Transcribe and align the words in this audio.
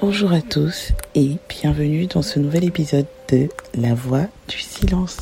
Bonjour 0.00 0.32
à 0.32 0.40
tous 0.40 0.92
et 1.14 1.36
bienvenue 1.48 2.06
dans 2.06 2.20
ce 2.20 2.40
nouvel 2.40 2.64
épisode 2.64 3.06
de 3.30 3.48
La 3.74 3.94
Voix 3.94 4.26
du 4.48 4.58
Silence. 4.58 5.18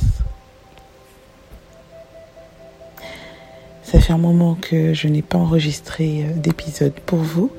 Ça 3.83 4.01
fait 4.01 4.15
un 4.15 4.19
moment 4.19 4.55
que 4.55 4.95
je 4.95 5.09
n'ai 5.09 5.21
pas 5.21 5.37
enregistré 5.37 6.25
euh, 6.25 6.33
d'épisode 6.35 6.95
pour 7.05 7.19
vous. 7.19 7.53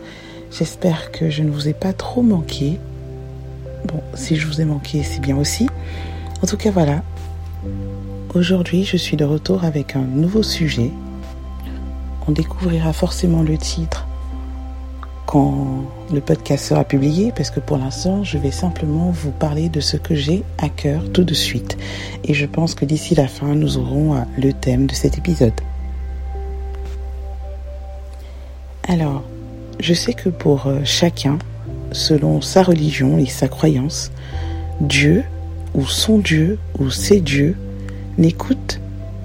J'espère 0.52 1.12
que 1.12 1.30
je 1.30 1.44
ne 1.44 1.52
vous 1.52 1.68
ai 1.68 1.74
pas 1.74 1.94
trop 1.94 2.24
manqué. 2.24 2.80
Bon, 3.86 4.02
si 4.16 4.36
je 4.36 4.48
vous 4.48 4.60
ai 4.60 4.66
manqué, 4.66 5.04
c'est 5.04 5.22
bien 5.22 5.38
aussi. 5.38 5.68
En 6.42 6.48
tout 6.48 6.58
cas, 6.58 6.72
voilà. 6.72 7.04
Aujourd'hui, 8.34 8.86
je 8.86 8.98
suis 8.98 9.18
de 9.18 9.26
retour 9.26 9.66
avec 9.66 9.96
un 9.96 10.02
nouveau 10.02 10.42
sujet. 10.42 10.90
On 12.28 12.32
découvrira 12.32 12.92
forcément 12.92 13.44
le 13.44 13.58
titre 13.58 14.03
quand 15.34 15.86
le 16.14 16.22
podcast 16.22 16.64
sera 16.64 16.84
publié 16.84 17.32
parce 17.36 17.50
que 17.50 17.60
pour 17.60 17.80
l'instant, 17.80 18.24
je 18.24 18.38
vais 18.38 18.52
simplement 18.52 19.10
vous 19.10 19.32
parler 19.32 19.68
de 19.68 19.80
ce 19.80 19.98
que 19.98 20.14
j'ai 20.14 20.44
à 20.60 20.70
cœur 20.70 21.12
tout 21.12 21.24
de 21.24 21.34
suite. 21.34 21.76
Et 22.24 22.36
je 22.36 22.46
pense 22.46 22.76
que 22.76 22.86
d'ici 22.86 23.16
la 23.16 23.28
fin, 23.28 23.56
nous 23.56 23.80
aurons 23.80 24.14
euh, 24.14 24.20
le 24.38 24.54
thème 24.54 24.86
de 24.86 24.94
cet 24.94 25.18
épisode. 25.18 25.60
Alors, 28.88 29.24
je 29.80 29.96
sais 29.96 30.14
que 30.14 30.30
pour 30.30 30.68
euh, 30.68 30.82
chacun, 30.84 31.40
selon 31.92 32.42
sa 32.42 32.62
religion 32.62 33.18
et 33.18 33.26
sa 33.26 33.48
croyance, 33.48 34.12
Dieu 34.82 35.24
ou 35.74 35.88
son 35.88 36.20
Dieu 36.20 36.60
ou 36.78 36.92
ses 36.92 37.22
dieux 37.22 37.58
n'écoute 38.20 38.80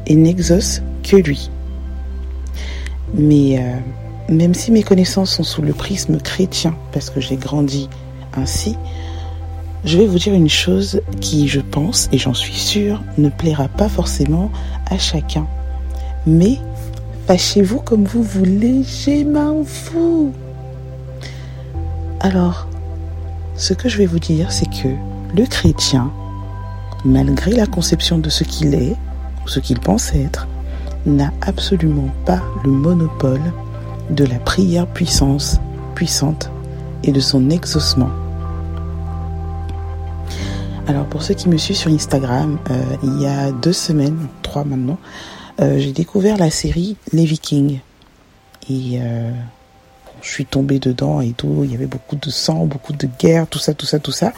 et 0.07 0.15
n'exauce 0.15 0.81
que 1.03 1.17
lui. 1.17 1.51
Mais 3.13 3.59
euh, 3.59 3.77
même 4.29 4.55
si 4.55 4.71
mes 4.71 4.83
connaissances 4.83 5.33
sont 5.33 5.43
sous 5.43 5.63
le 5.63 5.73
prisme 5.73 6.19
chrétien, 6.19 6.75
parce 6.93 7.11
que 7.11 7.21
j'ai 7.21 7.37
grandi 7.37 7.89
ainsi, 8.35 8.77
je 9.85 9.97
vais 9.97 10.07
vous 10.07 10.19
dire 10.19 10.35
une 10.35 10.49
chose 10.49 11.01
qui, 11.21 11.49
je 11.49 11.61
pense, 11.61 12.09
et 12.13 12.19
j'en 12.19 12.35
suis 12.35 12.55
sûre, 12.55 13.03
ne 13.17 13.29
plaira 13.29 13.69
pas 13.69 13.89
forcément 13.89 14.51
à 14.91 14.99
chacun. 14.99 15.47
Mais 16.27 16.59
fâchez-vous 17.27 17.81
comme 17.81 18.05
vous 18.05 18.23
voulez, 18.23 18.83
j'ai 18.85 19.25
m'en 19.25 19.65
fous. 19.65 20.33
Alors, 22.21 22.67
ce 23.57 23.73
que 23.73 23.89
je 23.89 23.99
vais 23.99 24.07
vous 24.07 24.19
dire, 24.19 24.53
c'est 24.53 24.69
que 24.69 24.89
le 25.35 25.47
chrétien, 25.47 26.11
malgré 27.05 27.53
la 27.53 27.67
conception 27.67 28.19
de 28.19 28.29
ce 28.29 28.45
qu'il 28.45 28.75
est, 28.75 28.97
ou 29.45 29.49
ce 29.49 29.61
qu'il 29.61 29.79
pense 29.79 30.13
être, 30.13 30.49
n'a 31.07 31.33
absolument 31.41 32.11
pas 32.27 32.43
le 32.65 32.71
monopole 32.71 33.41
de 34.11 34.25
la 34.25 34.39
prière 34.39 34.87
puissance, 34.87 35.61
puissante 35.95 36.51
et 37.05 37.13
de 37.13 37.21
son 37.21 37.51
exaucement. 37.51 38.11
Alors 40.87 41.05
pour 41.05 41.23
ceux 41.23 41.35
qui 41.35 41.49
me 41.49 41.59
suivent 41.59 41.77
sur 41.77 41.91
Instagram, 41.91 42.59
euh, 42.71 42.83
il 43.03 43.21
y 43.21 43.27
a 43.27 43.53
deux 43.53 43.75
semaines, 43.75 44.27
trois 44.43 44.65
maintenant, 44.65 44.99
euh, 45.61 45.79
j'ai 45.79 45.93
découvert 45.93 46.39
la 46.39 46.51
série 46.51 46.97
Les 47.13 47.27
Vikings. 47.27 47.81
Et 48.71 48.99
euh, 49.01 49.31
je 50.23 50.29
suis 50.29 50.47
tombée 50.47 50.79
dedans 50.79 51.21
et 51.21 51.33
tout, 51.33 51.63
il 51.65 51.73
y 51.73 51.75
avait 51.75 51.87
beaucoup 51.87 52.17
de 52.17 52.31
sang, 52.31 52.65
beaucoup 52.65 52.95
de 52.95 53.09
guerre, 53.19 53.47
tout 53.47 53.59
ça, 53.59 53.75
tout 53.75 53.87
ça, 53.87 53.99
tout 53.99 54.13
ça. 54.13 54.33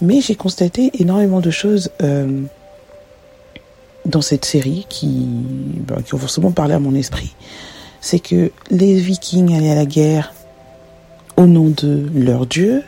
Mais 0.00 0.20
j'ai 0.20 0.36
constaté 0.36 0.90
énormément 0.98 1.40
de 1.40 1.50
choses 1.50 1.90
dans 4.06 4.22
cette 4.22 4.44
série 4.44 4.86
qui, 4.88 5.26
ben, 5.86 6.02
qui 6.02 6.14
ont 6.14 6.18
forcément 6.18 6.52
parlé 6.52 6.74
à 6.74 6.78
mon 6.78 6.94
esprit 6.94 7.34
c'est 8.00 8.18
que 8.18 8.50
les 8.70 8.94
vikings 8.94 9.54
allaient 9.54 9.70
à 9.72 9.74
la 9.74 9.86
guerre 9.86 10.32
au 11.36 11.46
nom 11.46 11.72
de 11.74 12.06
leur 12.14 12.46
Dieu, 12.46 12.82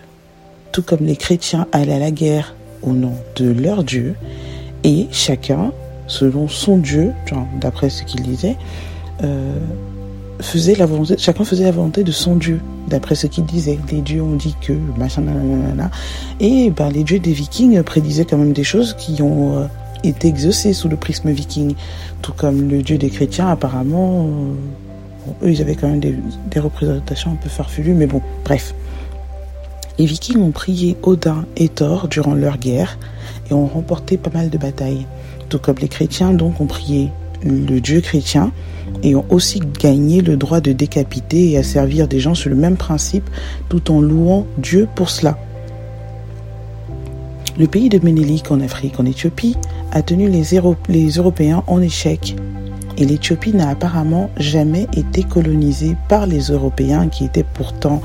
tout 0.73 0.83
comme 0.83 1.05
les 1.05 1.17
chrétiens 1.17 1.67
allaient 1.73 1.95
à 1.95 1.99
la 1.99 2.11
guerre 2.11 2.55
au 2.83 2.93
nom 2.93 3.15
de 3.37 3.51
leur 3.51 3.85
Dieu, 3.85 4.15
et 4.85 5.07
chacun, 5.11 5.73
selon 6.07 6.49
son 6.49 6.77
Dieu, 6.77 7.13
d'après 7.61 7.89
ce 7.89 8.03
qu'il 8.03 8.23
disait, 8.23 8.57
euh, 9.23 9.59
chacun 11.19 11.45
faisait 11.45 11.65
la 11.65 11.71
volonté 11.71 12.05
de 12.05 12.11
son 12.11 12.37
Dieu, 12.37 12.61
d'après 12.89 13.15
ce 13.15 13.27
qu'il 13.27 13.45
disait. 13.45 13.79
Les 13.91 14.01
dieux 14.01 14.23
ont 14.23 14.35
dit 14.35 14.57
que, 14.61 14.73
machin, 14.99 15.23
nanana, 15.23 15.91
et 16.41 16.71
ben, 16.71 16.91
les 16.91 17.05
dieux 17.05 17.21
des 17.21 17.33
vikings 17.33 17.83
prédisaient 17.83 18.25
quand 18.25 18.39
même 18.39 18.53
des 18.53 18.65
choses 18.65 18.95
qui 18.99 19.23
ont 19.23 19.59
euh, 19.59 19.67
été 20.03 20.29
exaucées 20.29 20.73
sous 20.73 20.89
le 20.89 20.97
prisme 20.97 21.31
viking, 21.31 21.75
tout 22.23 22.33
comme 22.33 22.69
le 22.69 22.83
Dieu 22.83 22.99
des 22.99 23.11
chrétiens 23.11 23.49
apparemment. 23.49 24.27
Euh, 24.27 24.55
eux, 25.43 25.51
ils 25.51 25.61
avaient 25.61 25.75
quand 25.75 25.89
même 25.89 26.01
des, 26.01 26.61
représentations 26.61 27.33
un 27.33 27.37
peu 27.37 27.49
farfelues, 27.49 27.95
mais 27.95 28.07
bon, 28.07 28.21
bref. 28.45 28.75
Les 29.99 30.07
Vikings 30.07 30.41
ont 30.41 30.53
prié 30.53 30.97
Odin 31.03 31.45
et 31.57 31.69
Thor 31.69 32.09
durant 32.09 32.35
leur 32.35 32.59
guerre 32.59 32.99
et 33.51 33.55
ont 33.55 33.67
remporté 33.67 34.17
pas 34.17 34.31
mal 34.31 34.51
de 34.51 34.59
batailles. 34.59 35.07
Tout 35.49 35.59
comme 35.59 35.77
les 35.81 35.89
chrétiens, 35.89 36.33
donc, 36.33 36.61
ont 36.61 36.67
prié 36.67 37.11
le 37.45 37.81
Dieu 37.81 38.01
chrétien 38.01 38.53
et 39.03 39.15
ont 39.15 39.25
aussi 39.31 39.61
gagné 39.61 40.21
le 40.21 40.37
droit 40.37 40.61
de 40.61 40.73
décapiter 40.73 41.51
et 41.51 41.59
à 41.59 41.63
servir 41.63 42.09
des 42.09 42.21
gens 42.21 42.35
sur 42.35 42.51
le 42.51 42.57
même 42.57 42.77
principe 42.77 43.29
tout 43.69 43.91
en 43.91 44.01
louant 44.01 44.47
Dieu 44.59 44.89
pour 44.95 45.11
cela. 45.11 45.39
Le 47.59 47.67
pays 47.67 47.91
de 47.91 47.99
Ménélique 47.99 48.51
en 48.51 48.61
Afrique, 48.61 48.99
en 48.99 49.05
Éthiopie, 49.05 49.57
a 49.91 50.03
tenu 50.03 50.31
les 50.31 51.19
Européens 51.19 51.65
en 51.67 51.83
échec 51.83 52.35
et 52.99 53.05
l'Éthiopie 53.05 53.55
n'a 53.55 53.69
apparemment 53.69 54.31
jamais 54.37 54.87
été 54.95 55.23
colonisée 55.23 55.97
par 56.09 56.27
les 56.27 56.51
Européens 56.51 57.09
qui 57.09 57.25
étaient 57.25 57.45
pourtant 57.45 58.01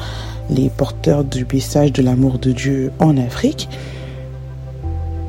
les 0.49 0.69
porteurs 0.69 1.23
du 1.23 1.45
message 1.51 1.91
de 1.93 2.01
l'amour 2.01 2.39
de 2.39 2.51
Dieu 2.51 2.91
en 2.99 3.17
Afrique. 3.17 3.69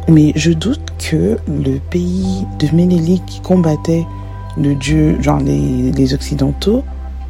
Mais 0.09 0.33
je 0.37 0.53
doute 0.53 0.81
que 0.99 1.37
le 1.49 1.79
pays 1.91 2.47
de 2.59 2.75
Ménélique 2.75 3.27
qui 3.27 3.41
combattait 3.41 4.07
le 4.57 4.75
Dieu, 4.75 5.21
genre 5.21 5.41
les, 5.41 6.15
Occidentaux, 6.15 6.83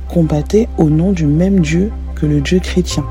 combattait 0.08 0.68
au 0.78 0.88
nom 0.88 1.12
du 1.12 1.26
même 1.26 1.60
Dieu 1.60 1.90
que 2.14 2.26
le 2.26 2.40
Dieu 2.40 2.60
chrétien. 2.60 3.04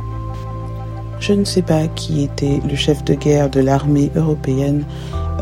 Je 1.19 1.33
ne 1.33 1.43
sais 1.43 1.61
pas 1.61 1.87
qui 1.87 2.23
était 2.23 2.61
le 2.67 2.75
chef 2.75 3.03
de 3.03 3.13
guerre 3.15 3.49
de 3.49 3.59
l'armée 3.59 4.11
européenne 4.15 4.83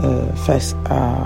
euh, 0.03 0.25
face 0.35 0.75
à 0.89 1.17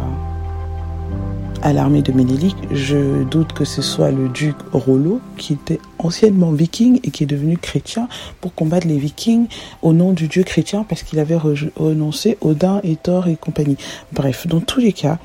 à 1.62 1.74
l'armée 1.74 2.02
de 2.02 2.12
Ménélique. 2.12 2.56
Je 2.72 3.24
doute 3.24 3.54
que 3.54 3.66
ce 3.66 3.82
soit 3.82 4.12
le 4.12 4.30
duc 4.30 4.56
Rollo, 4.72 5.22
qui 5.38 5.54
était 5.54 5.80
anciennement 5.98 6.52
viking 6.52 7.00
et 7.04 7.12
qui 7.12 7.24
est 7.24 7.28
devenu 7.28 7.58
chrétien 7.58 8.08
pour 8.42 8.54
combattre 8.54 8.88
les 8.88 8.98
vikings 8.98 9.48
au 9.82 9.94
nom 9.94 10.14
du 10.14 10.28
dieu 10.28 10.44
chrétien 10.44 10.86
parce 10.88 11.04
qu'il 11.04 11.20
avait 11.20 11.38
renoncé 11.38 12.38
Odin 12.42 12.82
et 12.84 12.96
Thor 12.96 13.28
et 13.28 13.36
compagnie. 13.36 13.78
Bref, 14.12 14.48
dans 14.48 14.60
tous 14.60 14.80
les 14.80 14.94
cas, 14.94 15.20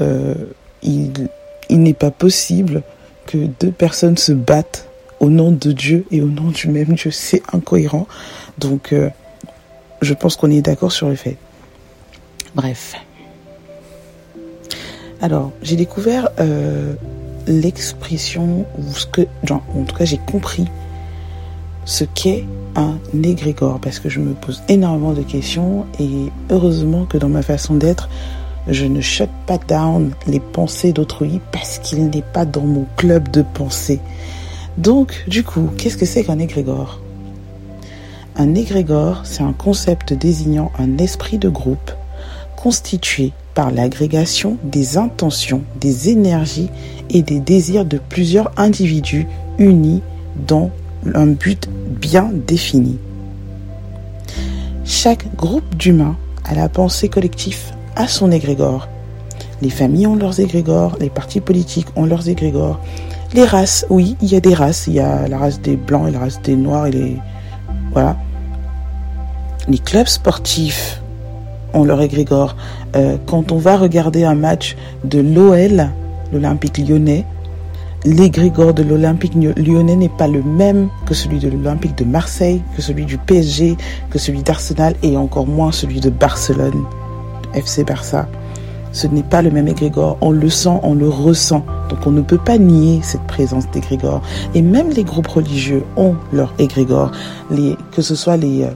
euh, 0.00 0.34
il, 0.82 1.28
n'est 1.70 1.94
pas 1.94 2.10
possible 2.10 2.82
que 3.26 3.38
deux 3.60 3.72
personnes 3.72 4.16
se 4.16 4.32
battent 4.32 4.88
au 5.20 5.30
nom 5.30 5.52
de 5.52 5.72
Dieu 5.72 6.04
et 6.10 6.22
au 6.22 6.26
nom 6.26 6.50
du 6.50 6.68
même 6.68 6.94
Dieu. 6.94 7.10
C'est 7.10 7.42
incohérent. 7.52 8.06
Donc, 8.58 8.92
euh, 8.92 9.08
je 10.00 10.14
pense 10.14 10.36
qu'on 10.36 10.50
est 10.50 10.62
d'accord 10.62 10.92
sur 10.92 11.08
le 11.08 11.14
fait. 11.14 11.36
Bref. 12.54 12.94
Alors, 15.22 15.52
j'ai 15.62 15.76
découvert 15.76 16.30
euh, 16.40 16.94
l'expression, 17.46 18.66
ou 18.76 18.92
ce 18.92 19.06
que, 19.06 19.22
en 19.48 19.84
tout 19.86 19.96
cas, 19.96 20.04
j'ai 20.04 20.18
compris 20.18 20.66
ce 21.84 22.02
qu'est 22.02 22.44
un 22.74 22.98
égrégore, 23.22 23.78
parce 23.78 24.00
que 24.00 24.08
je 24.08 24.18
me 24.18 24.34
pose 24.34 24.64
énormément 24.68 25.12
de 25.12 25.22
questions, 25.22 25.86
et 26.00 26.32
heureusement 26.50 27.04
que 27.04 27.18
dans 27.18 27.28
ma 27.28 27.42
façon 27.42 27.76
d'être, 27.76 28.08
je 28.66 28.84
ne 28.84 29.00
shut 29.00 29.30
pas 29.46 29.58
down 29.58 30.10
les 30.26 30.40
pensées 30.40 30.92
d'autrui 30.92 31.40
parce 31.52 31.78
qu'il 31.78 32.08
n'est 32.10 32.22
pas 32.22 32.44
dans 32.44 32.66
mon 32.66 32.86
club 32.96 33.28
de 33.30 33.42
pensée. 33.42 34.00
Donc, 34.76 35.24
du 35.28 35.44
coup, 35.44 35.70
qu'est-ce 35.78 35.96
que 35.96 36.06
c'est 36.06 36.24
qu'un 36.24 36.40
égrégore? 36.40 37.00
Un 38.34 38.56
égrégore, 38.56 39.20
c'est 39.22 39.42
un 39.42 39.52
concept 39.52 40.14
désignant 40.14 40.72
un 40.80 40.98
esprit 40.98 41.38
de 41.38 41.48
groupe 41.48 41.92
constitué 42.62 43.32
par 43.54 43.72
l'agrégation 43.72 44.56
des 44.62 44.96
intentions, 44.96 45.62
des 45.80 46.10
énergies 46.10 46.70
et 47.10 47.22
des 47.22 47.40
désirs 47.40 47.84
de 47.84 47.98
plusieurs 47.98 48.52
individus 48.56 49.26
unis 49.58 50.00
dans 50.46 50.70
un 51.12 51.26
but 51.26 51.68
bien 52.00 52.30
défini. 52.46 52.98
Chaque 54.84 55.34
groupe 55.34 55.74
d'humains 55.74 56.16
a 56.44 56.54
la 56.54 56.68
pensée 56.68 57.08
collective 57.08 57.72
à 57.96 58.06
son 58.06 58.30
égrégore. 58.30 58.88
Les 59.60 59.70
familles 59.70 60.06
ont 60.06 60.16
leurs 60.16 60.38
égrégores, 60.38 60.96
les 61.00 61.10
partis 61.10 61.40
politiques 61.40 61.88
ont 61.96 62.06
leurs 62.06 62.28
égrégores. 62.28 62.80
Les 63.34 63.44
races, 63.44 63.86
oui, 63.90 64.16
il 64.22 64.28
y 64.28 64.36
a 64.36 64.40
des 64.40 64.54
races. 64.54 64.86
Il 64.86 64.94
y 64.94 65.00
a 65.00 65.26
la 65.26 65.38
race 65.38 65.60
des 65.60 65.76
blancs 65.76 66.08
et 66.08 66.12
la 66.12 66.20
race 66.20 66.40
des 66.42 66.54
noirs 66.54 66.86
et. 66.86 67.16
Voilà. 67.92 68.16
Les 69.68 69.78
clubs 69.78 70.06
sportifs 70.06 71.01
ont 71.74 71.84
leur 71.84 72.00
égrégore. 72.00 72.56
Euh, 72.96 73.16
quand 73.26 73.52
on 73.52 73.58
va 73.58 73.76
regarder 73.76 74.24
un 74.24 74.34
match 74.34 74.76
de 75.04 75.20
l'OL, 75.20 75.88
l'Olympique 76.32 76.78
lyonnais, 76.78 77.24
l'égrégore 78.04 78.74
de 78.74 78.82
l'Olympique 78.82 79.34
lyonnais 79.34 79.96
n'est 79.96 80.08
pas 80.08 80.28
le 80.28 80.42
même 80.42 80.88
que 81.06 81.14
celui 81.14 81.38
de 81.38 81.48
l'Olympique 81.48 81.96
de 81.96 82.04
Marseille, 82.04 82.62
que 82.76 82.82
celui 82.82 83.04
du 83.04 83.18
PSG, 83.18 83.76
que 84.10 84.18
celui 84.18 84.42
d'Arsenal 84.42 84.94
et 85.02 85.16
encore 85.16 85.46
moins 85.46 85.72
celui 85.72 86.00
de 86.00 86.10
Barcelone, 86.10 86.84
FC 87.54 87.84
Barça. 87.84 88.28
Ce 88.92 89.06
n'est 89.06 89.22
pas 89.22 89.40
le 89.40 89.50
même 89.50 89.68
égrégore, 89.68 90.18
on 90.20 90.30
le 90.32 90.50
sent, 90.50 90.78
on 90.82 90.94
le 90.94 91.08
ressent. 91.08 91.64
Donc 91.88 92.06
on 92.06 92.10
ne 92.10 92.20
peut 92.20 92.38
pas 92.38 92.58
nier 92.58 93.00
cette 93.02 93.22
présence 93.22 93.70
d'égrégore. 93.70 94.20
Et 94.54 94.60
même 94.60 94.90
les 94.90 95.04
groupes 95.04 95.28
religieux 95.28 95.82
ont 95.96 96.14
leur 96.30 96.52
égrégore, 96.58 97.10
les, 97.50 97.76
que 97.92 98.02
ce 98.02 98.14
soit 98.14 98.36
les, 98.36 98.64
euh, 98.64 98.70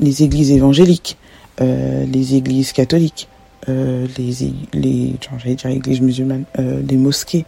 les 0.00 0.22
églises 0.22 0.50
évangéliques, 0.50 1.16
euh, 1.60 2.04
les 2.06 2.34
églises 2.34 2.72
catholiques, 2.72 3.28
euh, 3.68 4.06
les, 4.16 4.52
les, 4.72 5.54
dire 5.54 5.70
églises 5.70 6.00
musulmanes, 6.00 6.44
euh, 6.58 6.82
les 6.86 6.96
mosquées. 6.96 7.44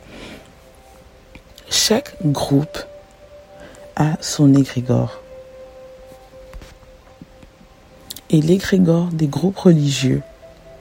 Chaque 1.71 2.17
groupe 2.25 2.79
a 3.97 4.17
son 4.21 4.55
égrégore. 4.55 5.21
Et 8.31 8.41
l'égrégore 8.41 9.09
des 9.13 9.27
groupes 9.27 9.59
religieux 9.59 10.23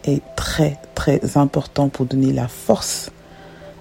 est 0.03 0.21
très 0.35 0.77
très 0.95 1.37
important 1.37 1.89
pour 1.89 2.05
donner 2.05 2.33
la 2.33 2.47
force 2.47 3.11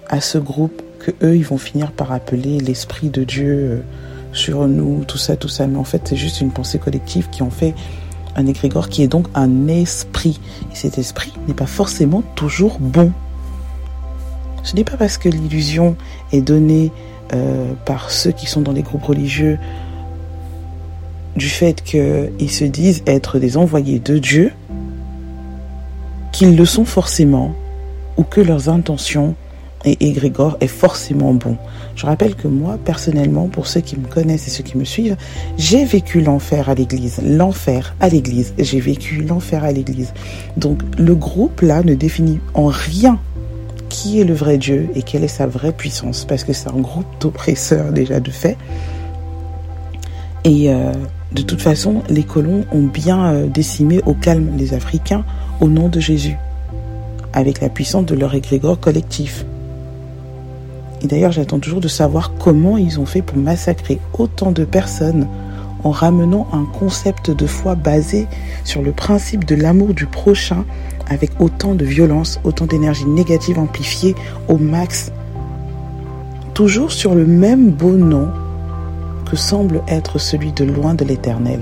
à 0.09 0.21
ce 0.21 0.39
groupe 0.39 0.83
que 1.01 1.11
eux 1.23 1.37
ils 1.37 1.45
vont 1.45 1.59
finir 1.59 1.93
par 1.93 2.13
appeler 2.13 2.59
l'esprit 2.61 3.09
de 3.09 3.25
Dieu 3.25 3.83
sur 4.37 4.69
nous, 4.69 5.05
tout 5.05 5.19
ça, 5.19 5.37
tout 5.37 5.49
ça. 5.49 5.67
Mais 5.67 5.79
en 5.79 5.85
fait, 5.85 6.03
c'est 6.05 6.17
juste 6.17 6.41
une 6.41 6.51
pensée 6.51 6.79
collective 6.79 7.29
qui 7.31 7.43
en 7.43 7.51
fait 7.51 7.75
un 8.37 8.47
égrégore 8.47 8.89
qui 8.89 9.03
est 9.03 9.09
donc 9.09 9.27
un 9.35 9.67
esprit. 9.69 10.41
Et 10.73 10.77
cet 10.77 10.99
esprit 10.99 11.33
n'est 11.49 11.55
pas 11.55 11.67
forcément 11.67 12.23
toujours 12.35 12.79
bon. 12.79 13.13
Ce 14.63 14.75
n'est 14.75 14.85
pas 14.85 14.97
parce 14.97 15.17
que 15.17 15.29
l'illusion 15.29 15.97
est 16.33 16.43
donnée 16.43 16.93
euh, 17.33 17.73
par 17.85 18.11
ceux 18.11 18.33
qui 18.33 18.47
sont 18.47 18.61
dans 18.61 18.73
les 18.73 18.83
groupes 18.83 19.05
religieux 19.05 19.59
du 21.37 21.49
fait 21.49 21.83
qu'ils 21.83 22.51
se 22.51 22.65
disent 22.65 23.03
être 23.07 23.39
des 23.39 23.57
envoyés 23.57 23.99
de 23.99 24.19
Dieu 24.19 24.53
qu'ils 26.33 26.57
le 26.57 26.65
sont 26.65 26.85
forcément 26.85 27.55
ou 28.17 28.23
que 28.23 28.41
leurs 28.41 28.69
intentions 28.69 29.35
et 29.87 30.09
égrégore 30.09 30.59
est 30.61 30.67
forcément 30.67 31.33
bon. 31.33 31.57
Je 31.95 32.05
rappelle 32.05 32.35
que 32.35 32.49
moi, 32.49 32.79
personnellement, 32.85 33.47
pour 33.47 33.67
ceux 33.67 33.81
qui 33.81 33.97
me 33.97 34.07
connaissent 34.07 34.47
et 34.49 34.51
ceux 34.51 34.65
qui 34.65 34.77
me 34.77 34.85
suivent, 34.85 35.17
j'ai 35.57 35.85
vécu 35.85 36.21
l'enfer 36.21 36.69
à 36.69 36.75
l'église. 36.75 37.21
L'enfer 37.25 37.95
à 38.01 38.09
l'église. 38.09 38.53
J'ai 38.59 38.81
vécu 38.81 39.23
l'enfer 39.23 39.65
à 39.65 39.73
l'église. 39.73 40.13
Donc, 40.57 40.81
le 40.99 41.15
groupe 41.15 41.63
là 41.63 41.83
ne 41.83 41.95
définit 41.95 42.41
en 42.53 42.67
rien 42.67 43.19
qui 43.89 44.21
est 44.21 44.25
le 44.25 44.35
vrai 44.35 44.59
Dieu 44.59 44.89
et 44.95 45.03
quelle 45.03 45.25
est 45.25 45.29
sa 45.29 45.47
vraie 45.47 45.73
puissance. 45.73 46.27
Parce 46.27 46.45
que 46.45 46.53
c'est 46.53 46.69
un 46.69 46.81
groupe 46.81 47.07
d'oppresseurs 47.21 47.93
déjà 47.93 48.21
de 48.21 48.31
fait. 48.31 48.59
Et 50.45 50.71
euh, 50.71 50.93
de 51.33 51.43
toute 51.43 51.63
façon, 51.63 52.03
les 52.09 52.23
colons 52.23 52.65
ont 52.73 52.83
bien 52.83 53.33
euh, 53.33 53.47
décimé 53.47 54.01
au 54.05 54.15
calme 54.15 54.51
les 54.57 54.75
Africains 54.75 55.25
au 55.61 55.69
nom 55.69 55.89
de 55.89 55.99
Jésus, 55.99 56.37
avec 57.33 57.61
la 57.61 57.69
puissance 57.69 58.07
de 58.07 58.15
leur 58.15 58.35
égrégore 58.35 58.79
collectif. 58.79 59.47
Et 61.03 61.07
d'ailleurs, 61.07 61.33
j'attends 61.33 61.59
toujours 61.59 61.81
de 61.81 61.89
savoir 61.89 62.33
comment 62.39 62.77
ils 62.79 62.99
ont 63.01 63.07
fait 63.07 63.23
pour 63.23 63.37
massacrer 63.37 63.99
autant 64.19 64.53
de 64.53 64.65
personnes 64.65 65.29
en 65.85 65.91
ramenant 65.91 66.49
un 66.53 66.65
concept 66.65 67.31
de 67.31 67.47
foi 67.47 67.75
basé 67.75 68.27
sur 68.65 68.83
le 68.83 68.93
principe 68.93 69.45
de 69.45 69.55
l'amour 69.55 69.95
du 69.95 70.07
prochain 70.07 70.65
avec 71.09 71.31
autant 71.41 71.75
de 71.75 71.85
violence, 71.85 72.41
autant 72.45 72.67
d'énergie 72.67 73.07
négative 73.07 73.59
amplifiée 73.59 74.15
au 74.49 74.57
max. 74.57 75.13
Toujours 76.55 76.91
sur 76.91 77.15
le 77.15 77.27
même 77.27 77.71
beau 77.71 77.93
nom 77.93 78.31
que 79.31 79.37
semble 79.37 79.83
être 79.89 80.19
celui 80.19 80.53
de 80.53 80.65
loin 80.65 80.95
de 80.95 81.05
l'éternel. 81.05 81.61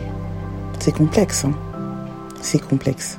C'est 0.78 0.94
complexe, 0.94 1.44
hein 1.44 1.52
C'est 2.40 2.60
complexe. 2.60 3.18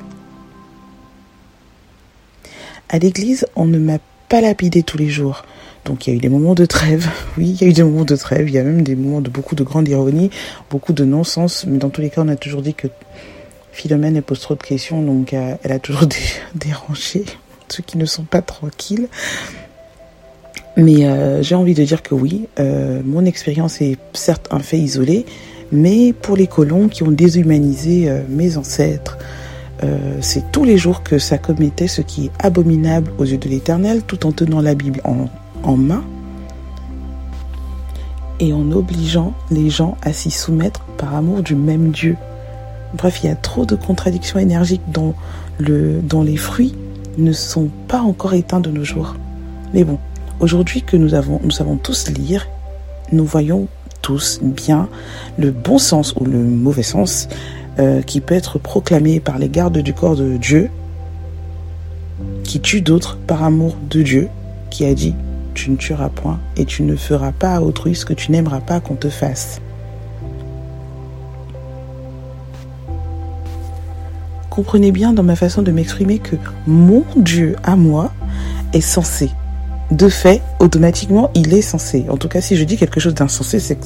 À 2.90 3.00
l'église, 3.00 3.46
on 3.56 3.66
ne 3.66 3.80
m'a 3.80 3.98
pas 4.30 4.42
lapidé 4.42 4.84
tous 4.84 4.98
les 4.98 5.10
jours. 5.10 5.44
Donc 5.86 6.08
il 6.08 6.10
y 6.10 6.14
a 6.14 6.18
eu 6.18 6.20
des 6.20 6.30
moments 6.30 6.56
de 6.56 6.66
trêve, 6.66 7.08
oui, 7.38 7.52
il 7.52 7.62
y 7.62 7.64
a 7.64 7.68
eu 7.68 7.74
des 7.74 7.84
moments 7.84 8.06
de 8.06 8.16
trêve, 8.16 8.50
il 8.50 8.56
y 8.56 8.58
a 8.58 8.64
même 8.64 8.82
des 8.82 8.96
moments 8.96 9.22
de 9.22 9.30
beaucoup 9.30 9.56
de 9.56 9.64
grande 9.64 9.88
ironie, 9.88 10.32
beaucoup 10.70 10.94
de 10.94 11.06
non-sens, 11.06 11.66
mais 11.68 11.78
dans 11.78 11.90
tous 11.90 12.02
les 12.02 12.10
cas, 12.10 12.22
on 12.24 12.28
a 12.28 12.36
toujours 12.36 12.62
dit 12.62 12.74
que 12.74 12.88
Philomène, 13.72 14.22
pose 14.22 14.40
trop 14.40 14.56
de 14.56 14.64
questions, 14.64 15.02
donc 15.02 15.34
euh, 15.34 15.56
elle 15.64 15.74
a 15.74 15.80
toujours 15.80 16.08
dérangé 16.56 17.26
ceux 17.68 17.84
qui 17.84 17.98
ne 17.98 18.06
sont 18.06 18.24
pas 18.24 18.42
tranquilles. 18.42 19.10
Mais 20.78 21.06
euh, 21.06 21.42
j'ai 21.42 21.56
envie 21.56 21.74
de 21.74 21.84
dire 21.84 22.02
que 22.02 22.16
oui, 22.16 22.48
euh, 22.60 23.02
mon 23.06 23.26
expérience 23.26 23.82
est 23.82 23.98
certes 24.14 24.48
un 24.52 24.60
fait 24.60 24.78
isolé, 24.78 25.26
mais 25.72 26.14
pour 26.14 26.36
les 26.36 26.48
colons 26.48 26.88
qui 26.88 27.04
ont 27.04 27.12
déshumanisé 27.12 28.10
mes 28.30 28.58
ancêtres, 28.58 29.18
c'est 30.22 30.52
tous 30.52 30.64
les 30.64 30.78
jours 30.78 31.04
que 31.04 31.20
ça 31.20 31.38
commettait 31.38 31.88
ce 31.88 32.02
qui 32.02 32.26
est 32.26 32.32
abominable 32.40 33.12
aux 33.18 33.26
yeux 33.26 33.38
de 33.38 33.50
l'Éternel, 33.50 34.04
tout 34.04 34.26
en 34.26 34.32
tenant 34.32 34.62
la 34.62 34.74
Bible 34.74 35.02
en 35.04 35.28
en 35.66 35.78
main 35.78 36.04
et 38.40 38.54
en 38.54 38.72
obligeant 38.72 39.34
les 39.52 39.70
gens 39.70 39.98
à 40.02 40.14
s'y 40.14 40.32
soumettre 40.32 40.82
par 40.98 41.16
amour 41.16 41.42
du 41.42 41.56
même 41.56 41.92
Dieu. 41.92 42.18
Bref, 42.94 43.22
il 43.24 43.28
y 43.28 43.30
a 43.30 43.36
trop 43.36 43.66
de 43.66 43.76
contradictions 43.76 44.40
énergiques 44.40 44.82
dont, 44.88 45.14
le, 45.58 46.02
dont 46.02 46.22
les 46.22 46.38
fruits 46.38 46.76
ne 47.18 47.32
sont 47.32 47.70
pas 47.88 48.00
encore 48.00 48.34
éteints 48.34 48.60
de 48.60 48.70
nos 48.70 48.84
jours. 48.84 49.16
Mais 49.74 49.84
bon, 49.84 49.98
aujourd'hui 50.40 50.82
que 50.82 50.98
nous, 50.98 51.14
avons, 51.14 51.40
nous 51.44 51.52
savons 51.52 51.78
tous 51.78 52.10
lire, 52.10 52.48
nous 53.12 53.26
voyons 53.26 53.68
tous 54.02 54.40
bien 54.42 54.88
le 55.38 55.52
bon 55.52 55.78
sens 55.78 56.14
ou 56.20 56.26
le 56.26 56.38
mauvais 56.38 56.84
sens 56.84 57.28
euh, 57.80 58.02
qui 58.02 58.22
peut 58.22 58.36
être 58.36 58.60
proclamé 58.60 59.20
par 59.20 59.40
les 59.40 59.50
gardes 59.50 59.78
du 59.78 59.94
corps 59.94 60.16
de 60.16 60.38
Dieu, 60.38 60.70
qui 62.44 62.60
tuent 62.60 62.82
d'autres 62.82 63.18
par 63.18 63.44
amour 63.44 63.76
de 63.90 64.02
Dieu, 64.02 64.30
qui 64.70 64.86
a 64.86 64.94
dit 64.94 65.16
tu 65.56 65.72
ne 65.72 65.78
tueras 65.78 66.10
point 66.10 66.40
et 66.56 66.66
tu 66.66 66.84
ne 66.84 66.96
feras 66.96 67.32
pas 67.32 67.56
à 67.56 67.62
autrui 67.62 67.96
ce 67.96 68.06
que 68.06 68.14
tu 68.14 68.32
n'aimeras 68.32 68.62
pas 68.62 68.80
qu'on 68.80 68.96
te 68.96 69.10
fasse. 69.10 69.60
Comprenez 74.52 74.92
bien 74.92 75.14
dans 75.14 75.24
ma 75.24 75.36
façon 75.36 75.64
de 75.64 75.72
m'exprimer 75.72 76.20
que 76.20 76.36
mon 76.68 77.04
Dieu 77.18 77.56
à 77.64 77.76
moi 77.76 78.12
est 78.72 78.82
censé. 78.82 79.32
De 79.92 80.10
fait, 80.10 80.42
automatiquement, 80.60 81.30
il 81.34 81.54
est 81.54 81.62
censé. 81.62 82.06
En 82.10 82.18
tout 82.18 82.30
cas, 82.30 82.42
si 82.42 82.56
je 82.56 82.64
dis 82.64 82.78
quelque 82.78 83.00
chose 83.00 83.14
d'insensé, 83.14 83.60
c'est 83.60 83.78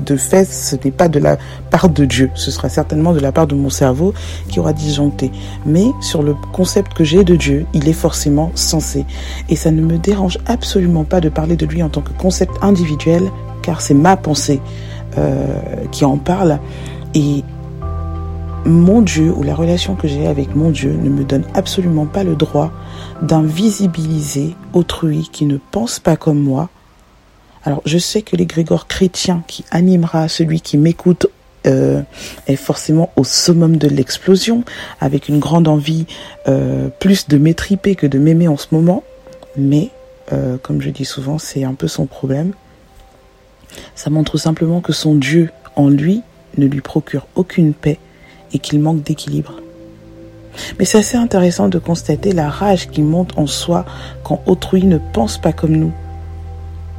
de 0.00 0.16
fait, 0.16 0.44
ce 0.44 0.76
n'est 0.84 0.90
pas 0.90 1.08
de 1.08 1.18
la 1.18 1.36
part 1.70 1.88
de 1.88 2.04
Dieu. 2.04 2.30
Ce 2.34 2.50
sera 2.50 2.68
certainement 2.68 3.12
de 3.12 3.20
la 3.20 3.32
part 3.32 3.46
de 3.46 3.54
mon 3.54 3.70
cerveau 3.70 4.14
qui 4.48 4.60
aura 4.60 4.72
disjoncté. 4.72 5.30
Mais 5.64 5.86
sur 6.00 6.22
le 6.22 6.34
concept 6.52 6.94
que 6.94 7.04
j'ai 7.04 7.24
de 7.24 7.36
Dieu, 7.36 7.66
il 7.72 7.88
est 7.88 7.94
forcément 7.94 8.50
censé. 8.54 9.04
Et 9.48 9.56
ça 9.56 9.70
ne 9.70 9.82
me 9.82 9.98
dérange 9.98 10.38
absolument 10.46 11.04
pas 11.04 11.20
de 11.20 11.28
parler 11.28 11.56
de 11.56 11.66
lui 11.66 11.82
en 11.82 11.88
tant 11.88 12.02
que 12.02 12.12
concept 12.12 12.52
individuel, 12.62 13.22
car 13.62 13.80
c'est 13.80 13.94
ma 13.94 14.16
pensée 14.16 14.60
euh, 15.18 15.46
qui 15.92 16.04
en 16.04 16.18
parle. 16.18 16.58
Et 17.14 17.42
mon 18.66 19.00
Dieu 19.00 19.32
ou 19.32 19.42
la 19.42 19.54
relation 19.54 19.94
que 19.94 20.08
j'ai 20.08 20.26
avec 20.26 20.54
mon 20.56 20.70
Dieu 20.70 20.92
ne 20.92 21.08
me 21.08 21.24
donne 21.24 21.44
absolument 21.54 22.06
pas 22.06 22.24
le 22.24 22.34
droit 22.34 22.72
d'invisibiliser 23.22 24.56
autrui 24.72 25.28
qui 25.32 25.46
ne 25.46 25.56
pense 25.70 26.00
pas 26.00 26.16
comme 26.16 26.40
moi 26.40 26.68
alors, 27.66 27.82
je 27.84 27.98
sais 27.98 28.22
que 28.22 28.36
l'égrégore 28.36 28.86
chrétien 28.86 29.42
qui 29.48 29.64
animera 29.72 30.28
celui 30.28 30.60
qui 30.60 30.78
m'écoute 30.78 31.26
euh, 31.66 32.00
est 32.46 32.54
forcément 32.54 33.10
au 33.16 33.24
summum 33.24 33.76
de 33.76 33.88
l'explosion, 33.88 34.62
avec 35.00 35.28
une 35.28 35.40
grande 35.40 35.66
envie 35.66 36.06
euh, 36.46 36.88
plus 37.00 37.26
de 37.26 37.36
m'étriper 37.38 37.96
que 37.96 38.06
de 38.06 38.20
m'aimer 38.20 38.46
en 38.46 38.56
ce 38.56 38.68
moment. 38.70 39.02
Mais, 39.56 39.90
euh, 40.32 40.58
comme 40.62 40.80
je 40.80 40.90
dis 40.90 41.04
souvent, 41.04 41.38
c'est 41.38 41.64
un 41.64 41.74
peu 41.74 41.88
son 41.88 42.06
problème. 42.06 42.52
Ça 43.96 44.10
montre 44.10 44.38
simplement 44.38 44.80
que 44.80 44.92
son 44.92 45.16
Dieu 45.16 45.50
en 45.74 45.88
lui 45.88 46.22
ne 46.58 46.66
lui 46.66 46.82
procure 46.82 47.26
aucune 47.34 47.74
paix 47.74 47.98
et 48.52 48.60
qu'il 48.60 48.78
manque 48.78 49.02
d'équilibre. 49.02 49.60
Mais 50.78 50.84
c'est 50.84 50.98
assez 50.98 51.16
intéressant 51.16 51.68
de 51.68 51.80
constater 51.80 52.30
la 52.30 52.48
rage 52.48 52.88
qui 52.90 53.02
monte 53.02 53.36
en 53.36 53.48
soi 53.48 53.84
quand 54.22 54.40
autrui 54.46 54.84
ne 54.84 54.98
pense 55.12 55.36
pas 55.36 55.52
comme 55.52 55.74
nous 55.74 55.92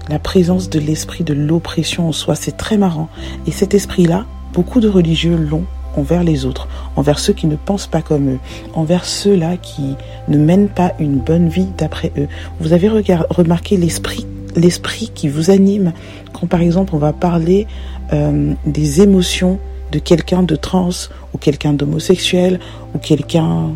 la 0.10 0.20
présence 0.20 0.70
de 0.70 0.80
l'esprit 0.80 1.24
de 1.24 1.34
l'oppression 1.34 2.08
en 2.08 2.12
soi. 2.12 2.36
C'est 2.36 2.58
très 2.58 2.78
marrant. 2.78 3.10
Et 3.46 3.52
cet 3.52 3.74
esprit-là, 3.74 4.26
beaucoup 4.54 4.80
de 4.80 4.88
religieux 4.88 5.36
l'ont 5.36 5.66
envers 5.98 6.24
les 6.24 6.46
autres, 6.46 6.68
envers 6.96 7.20
ceux 7.20 7.34
qui 7.34 7.48
ne 7.48 7.56
pensent 7.56 7.88
pas 7.88 8.02
comme 8.02 8.30
eux, 8.30 8.40
envers 8.76 9.06
ceux-là 9.06 9.58
qui 9.58 9.96
ne 10.28 10.38
mènent 10.38 10.70
pas 10.70 10.94
une 11.00 11.18
bonne 11.18 11.50
vie 11.50 11.68
d'après 11.78 12.12
eux. 12.18 12.28
Vous 12.60 12.74
avez 12.74 12.88
remarqué 12.88 13.78
l'esprit, 13.78 14.28
l'esprit 14.56 15.12
qui 15.14 15.28
vous 15.28 15.50
anime 15.50 15.94
quand 16.34 16.48
par 16.48 16.62
exemple 16.62 16.94
on 16.94 17.00
va 17.00 17.14
parler 17.14 17.66
euh, 18.14 18.54
des 18.66 19.02
émotions 19.02 19.60
de 19.92 20.00
quelqu'un 20.00 20.44
de 20.44 20.56
trans 20.56 20.90
ou 21.34 21.38
quelqu'un 21.38 21.74
d'homosexuel 21.74 22.60
ou 22.94 23.00
quelqu'un 23.00 23.72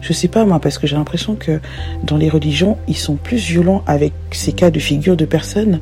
Je 0.00 0.12
sais 0.12 0.28
pas 0.28 0.44
moi, 0.44 0.60
parce 0.60 0.78
que 0.78 0.86
j'ai 0.86 0.96
l'impression 0.96 1.34
que 1.34 1.60
dans 2.02 2.16
les 2.16 2.28
religions, 2.28 2.76
ils 2.86 2.96
sont 2.96 3.16
plus 3.16 3.38
violents 3.38 3.82
avec 3.86 4.12
ces 4.32 4.52
cas 4.52 4.70
de 4.70 4.78
figure 4.78 5.16
de 5.16 5.24
personnes 5.24 5.80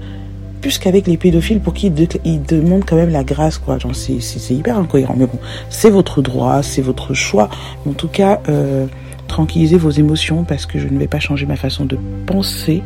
plus 0.61 0.79
qu'avec 0.79 1.07
les 1.07 1.17
pédophiles 1.17 1.61
pour 1.61 1.75
qui 1.75 1.93
ils, 2.25 2.43
demandent 2.43 2.85
quand 2.85 2.97
même 2.97 3.11
la 3.11 3.23
grâce, 3.25 3.59
quoi. 3.59 3.79
Genre, 3.79 3.95
c'est, 3.95 4.51
hyper 4.51 4.79
incohérent. 4.79 5.15
Mais 5.17 5.27
bon, 5.27 5.39
c'est 5.71 5.91
votre 5.91 6.23
droit, 6.23 6.63
c'est 6.63 6.83
votre 6.83 7.15
choix. 7.15 7.49
en 7.89 7.93
tout 7.93 8.09
cas, 8.09 8.41
euh, 8.49 8.87
tranquillisez 9.29 9.77
vos 9.77 9.91
émotions 9.91 10.45
parce 10.45 10.67
que 10.67 10.79
je 10.79 10.89
ne 10.89 10.99
vais 10.99 11.07
pas 11.07 11.21
changer 11.21 11.47
ma 11.47 11.57
façon 11.57 11.85
de 11.85 11.99
penser 12.27 12.83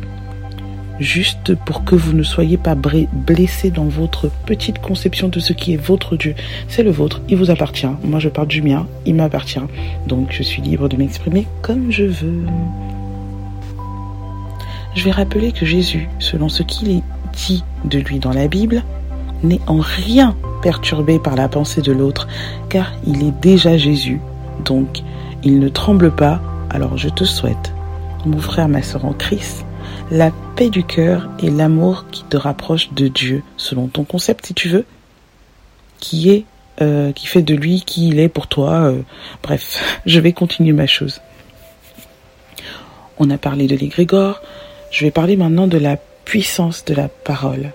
juste 1.01 1.55
pour 1.55 1.83
que 1.83 1.95
vous 1.95 2.13
ne 2.13 2.23
soyez 2.23 2.57
pas 2.57 2.75
blessé 2.75 3.71
dans 3.71 3.85
votre 3.85 4.29
petite 4.45 4.79
conception 4.79 5.27
de 5.27 5.39
ce 5.39 5.51
qui 5.51 5.73
est 5.73 5.77
votre 5.77 6.15
Dieu. 6.15 6.35
C'est 6.67 6.83
le 6.83 6.91
vôtre, 6.91 7.21
il 7.27 7.37
vous 7.37 7.49
appartient. 7.49 7.89
Moi, 8.03 8.19
je 8.19 8.29
parle 8.29 8.47
du 8.47 8.61
mien, 8.61 8.87
il 9.05 9.15
m'appartient. 9.15 9.59
Donc, 10.07 10.27
je 10.31 10.43
suis 10.43 10.61
libre 10.61 10.87
de 10.87 10.97
m'exprimer 10.97 11.47
comme 11.61 11.91
je 11.91 12.03
veux. 12.03 12.45
Je 14.93 15.03
vais 15.03 15.11
rappeler 15.11 15.51
que 15.51 15.65
Jésus, 15.65 16.07
selon 16.19 16.49
ce 16.49 16.63
qu'il 16.63 16.89
est 16.91 17.03
dit 17.33 17.63
de 17.85 17.97
lui 17.97 18.19
dans 18.19 18.33
la 18.33 18.47
Bible, 18.47 18.83
n'est 19.43 19.61
en 19.65 19.79
rien 19.79 20.35
perturbé 20.61 21.17
par 21.17 21.35
la 21.35 21.47
pensée 21.47 21.81
de 21.81 21.91
l'autre, 21.91 22.27
car 22.69 22.91
il 23.07 23.23
est 23.23 23.41
déjà 23.41 23.77
Jésus. 23.77 24.21
Donc, 24.65 25.01
il 25.43 25.59
ne 25.59 25.69
tremble 25.69 26.11
pas. 26.11 26.39
Alors, 26.69 26.97
je 26.97 27.09
te 27.09 27.23
souhaite, 27.23 27.73
mon 28.25 28.37
frère, 28.37 28.67
ma 28.67 28.83
soeur 28.83 29.05
en 29.05 29.13
Christ, 29.13 29.65
la 30.11 30.29
paix 30.57 30.69
du 30.69 30.83
cœur 30.83 31.29
et 31.41 31.49
l'amour 31.49 32.05
qui 32.11 32.23
te 32.25 32.35
rapproche 32.35 32.91
de 32.91 33.07
Dieu, 33.07 33.43
selon 33.55 33.87
ton 33.87 34.03
concept, 34.03 34.45
si 34.45 34.53
tu 34.53 34.67
veux, 34.67 34.85
qui 35.99 36.29
est, 36.29 36.43
euh, 36.81 37.13
qui 37.13 37.27
fait 37.27 37.41
de 37.41 37.55
lui 37.55 37.81
qui 37.81 38.09
il 38.09 38.19
est 38.19 38.27
pour 38.27 38.47
toi. 38.47 38.91
Euh, 38.91 39.01
bref, 39.41 40.01
je 40.05 40.19
vais 40.19 40.33
continuer 40.33 40.73
ma 40.73 40.85
chose. 40.85 41.21
On 43.17 43.29
a 43.29 43.37
parlé 43.37 43.67
de 43.67 43.75
l'égrégore. 43.75 44.41
Je 44.91 45.05
vais 45.05 45.11
parler 45.11 45.37
maintenant 45.37 45.67
de 45.67 45.77
la 45.77 45.95
puissance 46.25 46.83
de 46.83 46.93
la 46.93 47.07
parole. 47.07 47.71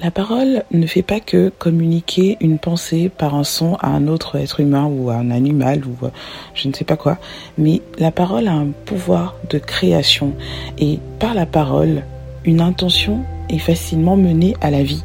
La 0.00 0.12
parole 0.12 0.62
ne 0.70 0.86
fait 0.86 1.02
pas 1.02 1.18
que 1.18 1.48
communiquer 1.48 2.36
une 2.40 2.60
pensée 2.60 3.08
par 3.08 3.34
un 3.34 3.42
son 3.42 3.74
à 3.80 3.88
un 3.88 4.06
autre 4.06 4.36
être 4.36 4.60
humain 4.60 4.84
ou 4.84 5.10
à 5.10 5.16
un 5.16 5.32
animal 5.32 5.82
ou 5.84 6.06
euh, 6.06 6.10
je 6.54 6.68
ne 6.68 6.72
sais 6.72 6.84
pas 6.84 6.96
quoi, 6.96 7.18
mais 7.56 7.82
la 7.98 8.12
parole 8.12 8.46
a 8.46 8.52
un 8.52 8.68
pouvoir 8.84 9.34
de 9.50 9.58
création 9.58 10.34
et 10.78 11.00
par 11.18 11.34
la 11.34 11.46
parole, 11.46 12.04
une 12.44 12.60
intention 12.60 13.24
est 13.48 13.58
facilement 13.58 14.16
menée 14.16 14.54
à 14.60 14.70
la 14.70 14.84
vie. 14.84 15.02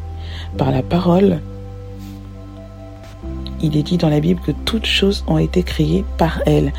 Par 0.59 0.69
la 0.69 0.83
parole, 0.83 1.39
il 3.63 3.75
est 3.75 3.83
dit 3.83 3.97
dans 3.97 4.09
la 4.09 4.19
Bible 4.19 4.41
que 4.45 4.51
toutes 4.63 4.85
choses 4.85 5.23
ont 5.25 5.39
été 5.39 5.63
créées 5.63 6.05
par 6.19 6.43
elle 6.45 6.71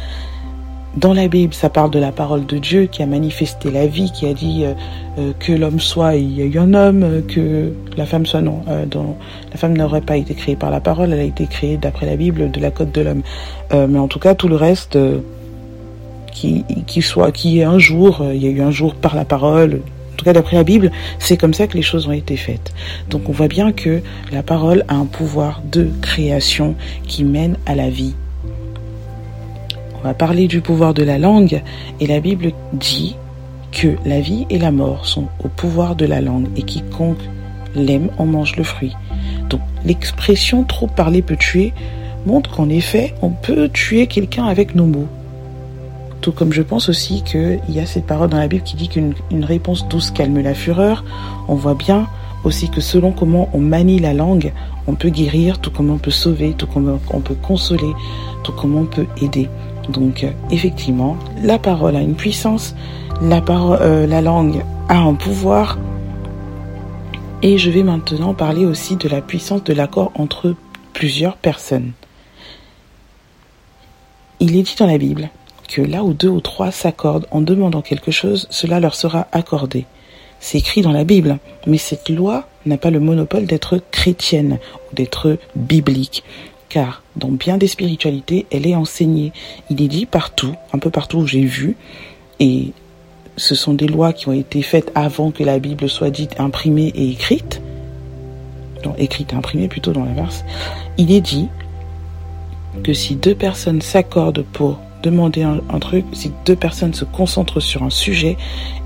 dans 0.97 1.13
la 1.13 1.27
Bible, 1.27 1.53
ça 1.55 1.71
parle 1.71 1.91
de 1.91 1.99
la 1.99 2.13
parole 2.13 2.47
de 2.47 2.59
Dieu 2.59 2.87
qui 2.87 3.03
a 3.03 3.07
manifesté 3.07 3.71
la 3.71 3.87
vie, 3.87 4.13
qui 4.13 4.27
a 4.27 4.35
dit 4.35 4.65
euh, 4.65 4.75
euh, 5.19 5.33
que 5.39 5.53
l'homme 5.53 5.81
soit, 5.81 6.15
il 6.15 6.39
y 6.39 6.43
a 6.43 6.45
eu 6.45 6.59
un 6.59 6.73
homme, 6.73 7.03
euh, 7.03 7.21
que 7.21 7.73
la 7.97 8.07
femme 8.07 8.27
soit 8.27 8.43
non. 8.43 8.63
la 8.67 9.57
femme 9.57 9.77
n'aurait 9.77 10.01
pas 10.01 10.17
été 10.17 10.35
créée 10.35 10.57
par 10.57 10.71
la 10.71 10.81
parole, 10.81 11.13
elle 11.13 11.19
a 11.19 11.25
été 11.25 11.47
créée 11.47 11.77
d'après 11.77 12.07
la 12.07 12.17
Bible 12.17 12.51
de 12.51 12.61
la 12.61 12.71
côte 12.71 12.93
de 12.93 13.01
l'homme. 13.01 13.23
mais 13.73 13.99
en 13.99 14.09
tout 14.09 14.19
cas, 14.19 14.35
tout 14.35 14.49
le 14.49 14.57
reste, 14.57 14.99
qui, 16.33 16.65
qui 16.87 17.03
soit, 17.03 17.33
qui 17.33 17.61
est 17.61 17.65
un 17.65 17.79
jour, 17.79 18.25
il 18.33 18.43
y 18.43 18.47
a 18.47 18.51
eu 18.51 18.61
un 18.61 18.71
jour 18.71 18.95
par 18.95 19.15
la 19.15 19.25
parole. 19.25 19.81
En 20.13 20.17
tout 20.17 20.25
cas, 20.25 20.33
d'après 20.33 20.57
la 20.57 20.65
Bible, 20.65 20.91
c'est 21.19 21.37
comme 21.37 21.55
ça 21.55 21.67
que 21.67 21.77
les 21.77 21.83
choses 21.83 22.07
ont 22.07 22.13
été 22.13 22.37
faites. 22.37 22.73
Donc, 23.11 23.29
on 23.29 23.33
voit 23.33 23.49
bien 23.49 23.73
que 23.73 24.01
la 24.33 24.43
parole 24.43 24.85
a 24.89 24.95
un 24.95 25.07
pouvoir 25.07 25.61
de 25.71 25.89
création 26.03 26.77
qui 27.07 27.25
mène 27.25 27.57
à 27.67 27.75
la 27.75 27.91
vie 27.91 28.15
on 30.05 30.09
va 30.09 30.13
parler 30.15 30.49
du 30.49 30.61
pouvoir 30.61 30.93
de 30.93 31.03
la 31.03 31.17
langue 31.17 31.63
et 31.99 32.07
la 32.07 32.21
Bible 32.21 32.53
dit 32.75 33.17
que 33.73 33.97
la 34.05 34.21
vie 34.21 34.45
et 34.51 34.59
la 34.59 34.71
mort 34.71 35.07
sont 35.07 35.29
au 35.43 35.49
pouvoir 35.49 35.97
de 35.97 36.05
la 36.05 36.21
langue 36.21 36.47
et 36.57 36.63
quiconque 36.63 37.23
l'aime 37.75 38.11
en 38.19 38.27
mange 38.27 38.57
le 38.57 38.65
fruit. 38.65 38.95
Donc 39.49 39.63
l'expression 39.87 40.65
trop 40.65 40.89
parler 40.89 41.23
peut 41.23 41.39
tuer 41.39 41.73
montre 42.27 42.51
qu'en 42.51 42.69
effet 42.69 43.15
on 43.23 43.31
peut 43.31 43.71
tuer 43.71 44.07
quelqu'un 44.07 44.45
avec 44.45 44.75
nos 44.75 44.85
mots. 44.85 45.09
Tout 46.21 46.33
comme 46.33 46.53
je 46.53 46.61
pense 46.61 46.91
aussi 46.91 47.23
qu'il 47.23 47.61
y 47.71 47.81
a 47.81 47.87
cette 47.87 48.05
parole 48.05 48.29
dans 48.29 48.37
la 48.37 48.49
Bible 48.49 48.63
qui 48.63 48.77
dit 48.77 48.89
qu'une 48.89 49.15
réponse 49.41 49.89
douce 49.89 50.11
calme 50.11 50.39
la 50.39 50.53
fureur. 50.53 51.03
On 51.49 51.55
voit 51.55 51.77
bien 51.77 52.09
aussi 52.45 52.69
que 52.69 52.83
selon 52.83 53.13
comment 53.13 53.49
on 53.55 53.59
manie 53.59 54.01
la 54.01 54.13
langue, 54.13 54.53
on 54.87 54.97
peut 54.97 55.09
guérir, 55.09 55.61
tout 55.61 55.71
comme 55.71 55.89
on 55.89 55.97
peut 55.97 56.11
sauver, 56.11 56.53
tout 56.53 56.67
comme 56.67 56.99
on 57.11 57.21
peut 57.21 57.37
consoler, 57.37 57.95
tout 58.43 58.53
comme 58.53 58.77
on 58.77 58.85
peut 58.85 59.07
aider. 59.23 59.49
Donc 59.89 60.25
euh, 60.25 60.31
effectivement, 60.51 61.17
la 61.43 61.59
parole 61.59 61.97
a 61.97 62.01
une 62.01 62.15
puissance, 62.15 62.75
la, 63.21 63.41
parole, 63.41 63.79
euh, 63.81 64.07
la 64.07 64.21
langue 64.21 64.65
a 64.89 64.99
un 64.99 65.15
pouvoir. 65.15 65.79
Et 67.43 67.59
je 67.59 67.71
vais 67.71 67.83
maintenant 67.83 68.35
parler 68.35 68.65
aussi 68.65 68.97
de 68.97 69.09
la 69.09 69.21
puissance 69.21 69.65
de 69.65 69.75
l'accord 69.75 70.13
entre 70.15 70.55
plusieurs 70.93 71.37
personnes. 71.37 71.93
Il 74.41 74.57
est 74.57 74.63
dit 74.63 74.77
dans 74.79 74.87
la 74.87 74.99
Bible 74.99 75.29
que 75.69 75.83
là 75.83 76.05
où 76.05 76.15
deux 76.15 76.29
ou 76.29 76.41
trois 76.41 76.71
s'accordent 76.71 77.27
en 77.31 77.41
demandant 77.41 77.83
quelque 77.83 78.11
chose, 78.11 78.47
cela 78.51 78.81
leur 78.81 78.95
sera 78.95 79.27
accordé. 79.33 79.87
C'est 80.41 80.59
écrit 80.59 80.83
dans 80.83 80.93
la 80.93 81.05
Bible, 81.05 81.39
mais 81.67 81.79
cette 81.79 82.09
loi 82.09 82.49
n'a 82.67 82.77
pas 82.77 82.91
le 82.91 83.01
monopole 83.01 83.47
d'être 83.47 83.81
chrétienne 83.91 84.59
ou 84.91 84.95
d'être 84.95 85.39
biblique 85.57 86.25
car 86.75 87.05
dans 87.15 87.29
bien 87.29 87.57
des 87.57 87.69
spiritualités, 87.69 88.47
elle 88.51 88.67
est 88.67 88.75
enseignée. 88.75 89.33
Il 89.71 89.81
est 89.81 89.87
dit 89.87 90.07
partout, 90.07 90.57
un 90.73 90.81
peu 90.81 90.91
partout 90.91 91.19
où 91.19 91.27
j'ai 91.29 91.45
vu, 91.45 91.77
et 92.41 92.73
ce 93.37 93.55
sont 93.55 93.75
des 93.75 93.87
lois 93.87 94.13
qui 94.13 94.29
ont 94.29 94.33
été 94.33 94.61
faites 94.61 94.91
avant 94.97 95.31
que 95.31 95.45
la 95.45 95.61
Bible 95.61 95.89
soit 95.89 96.11
dite 96.11 96.35
imprimée 96.41 96.91
et 96.97 97.11
écrite, 97.11 97.63
donc 98.83 98.97
écrite 98.99 99.33
et 99.33 99.37
imprimée 99.37 99.69
plutôt 99.69 99.93
dans 99.93 100.05
l'inverse, 100.05 100.45
il 100.99 101.13
est 101.13 101.21
dit 101.21 101.47
que 102.83 102.93
si 102.93 103.15
deux 103.15 103.37
personnes 103.37 103.81
s'accordent 103.81 104.45
pour 104.53 104.81
demander 105.05 105.45
un, 105.45 105.61
un, 105.73 105.79
truc, 105.79 106.05
si 106.13 106.33
deux 106.45 106.57
personnes 106.57 106.93
se 106.93 107.05
concentrent 107.05 107.61
sur 107.61 107.85
un 107.85 107.91
sujet, 107.91 108.37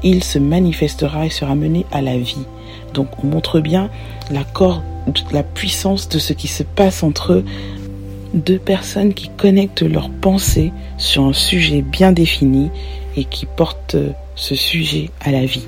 il 0.02 0.23
se 0.23 0.38
manifestera 0.38 1.25
et 1.25 1.30
sera 1.30 1.54
mené 1.54 1.87
à 1.90 2.02
la 2.02 2.18
vie. 2.18 2.45
Donc 2.92 3.25
on 3.25 3.28
montre 3.28 3.61
bien 3.61 3.88
l'accord, 4.30 4.83
la 5.33 5.42
puissance 5.42 6.11
de 6.11 6.18
ce 6.18 6.35
qui 6.35 6.49
se 6.49 6.62
passe 6.62 7.02
entre 7.02 7.33
eux 7.33 7.45
deux 8.35 8.59
personnes 8.59 9.15
qui 9.15 9.29
connectent 9.29 9.83
leurs 9.83 10.11
pensées 10.11 10.73
sur 10.97 11.25
un 11.25 11.33
sujet 11.33 11.83
bien 11.83 12.13
défini 12.13 12.71
et 13.17 13.25
qui 13.25 13.47
portent 13.47 13.97
ce 14.35 14.55
sujet 14.55 15.11
à 15.21 15.31
la 15.31 15.45
vie. 15.45 15.67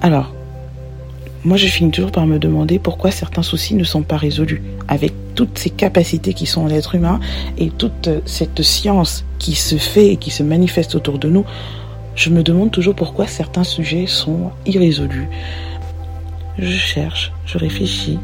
Alors, 0.00 0.32
moi 1.44 1.56
je 1.56 1.66
finis 1.66 1.90
toujours 1.90 2.12
par 2.12 2.26
me 2.26 2.38
demander 2.38 2.78
pourquoi 2.78 3.10
certains 3.10 3.42
soucis 3.42 3.74
ne 3.74 3.84
sont 3.84 4.02
pas 4.02 4.16
résolus. 4.16 4.62
Avec 4.88 5.12
toutes 5.34 5.58
ces 5.58 5.70
capacités 5.70 6.34
qui 6.34 6.46
sont 6.46 6.62
en 6.62 6.66
l'être 6.66 6.94
humain 6.94 7.20
et 7.58 7.70
toute 7.70 8.08
cette 8.24 8.62
science 8.62 9.24
qui 9.38 9.54
se 9.54 9.76
fait 9.76 10.12
et 10.12 10.16
qui 10.16 10.30
se 10.30 10.42
manifeste 10.42 10.94
autour 10.94 11.18
de 11.18 11.28
nous, 11.28 11.44
je 12.14 12.30
me 12.30 12.42
demande 12.42 12.70
toujours 12.70 12.94
pourquoi 12.94 13.26
certains 13.26 13.64
sujets 13.64 14.06
sont 14.06 14.50
irrésolus. 14.64 15.28
Je 16.58 16.70
cherche, 16.70 17.32
je 17.44 17.58
réfléchis, 17.58 18.18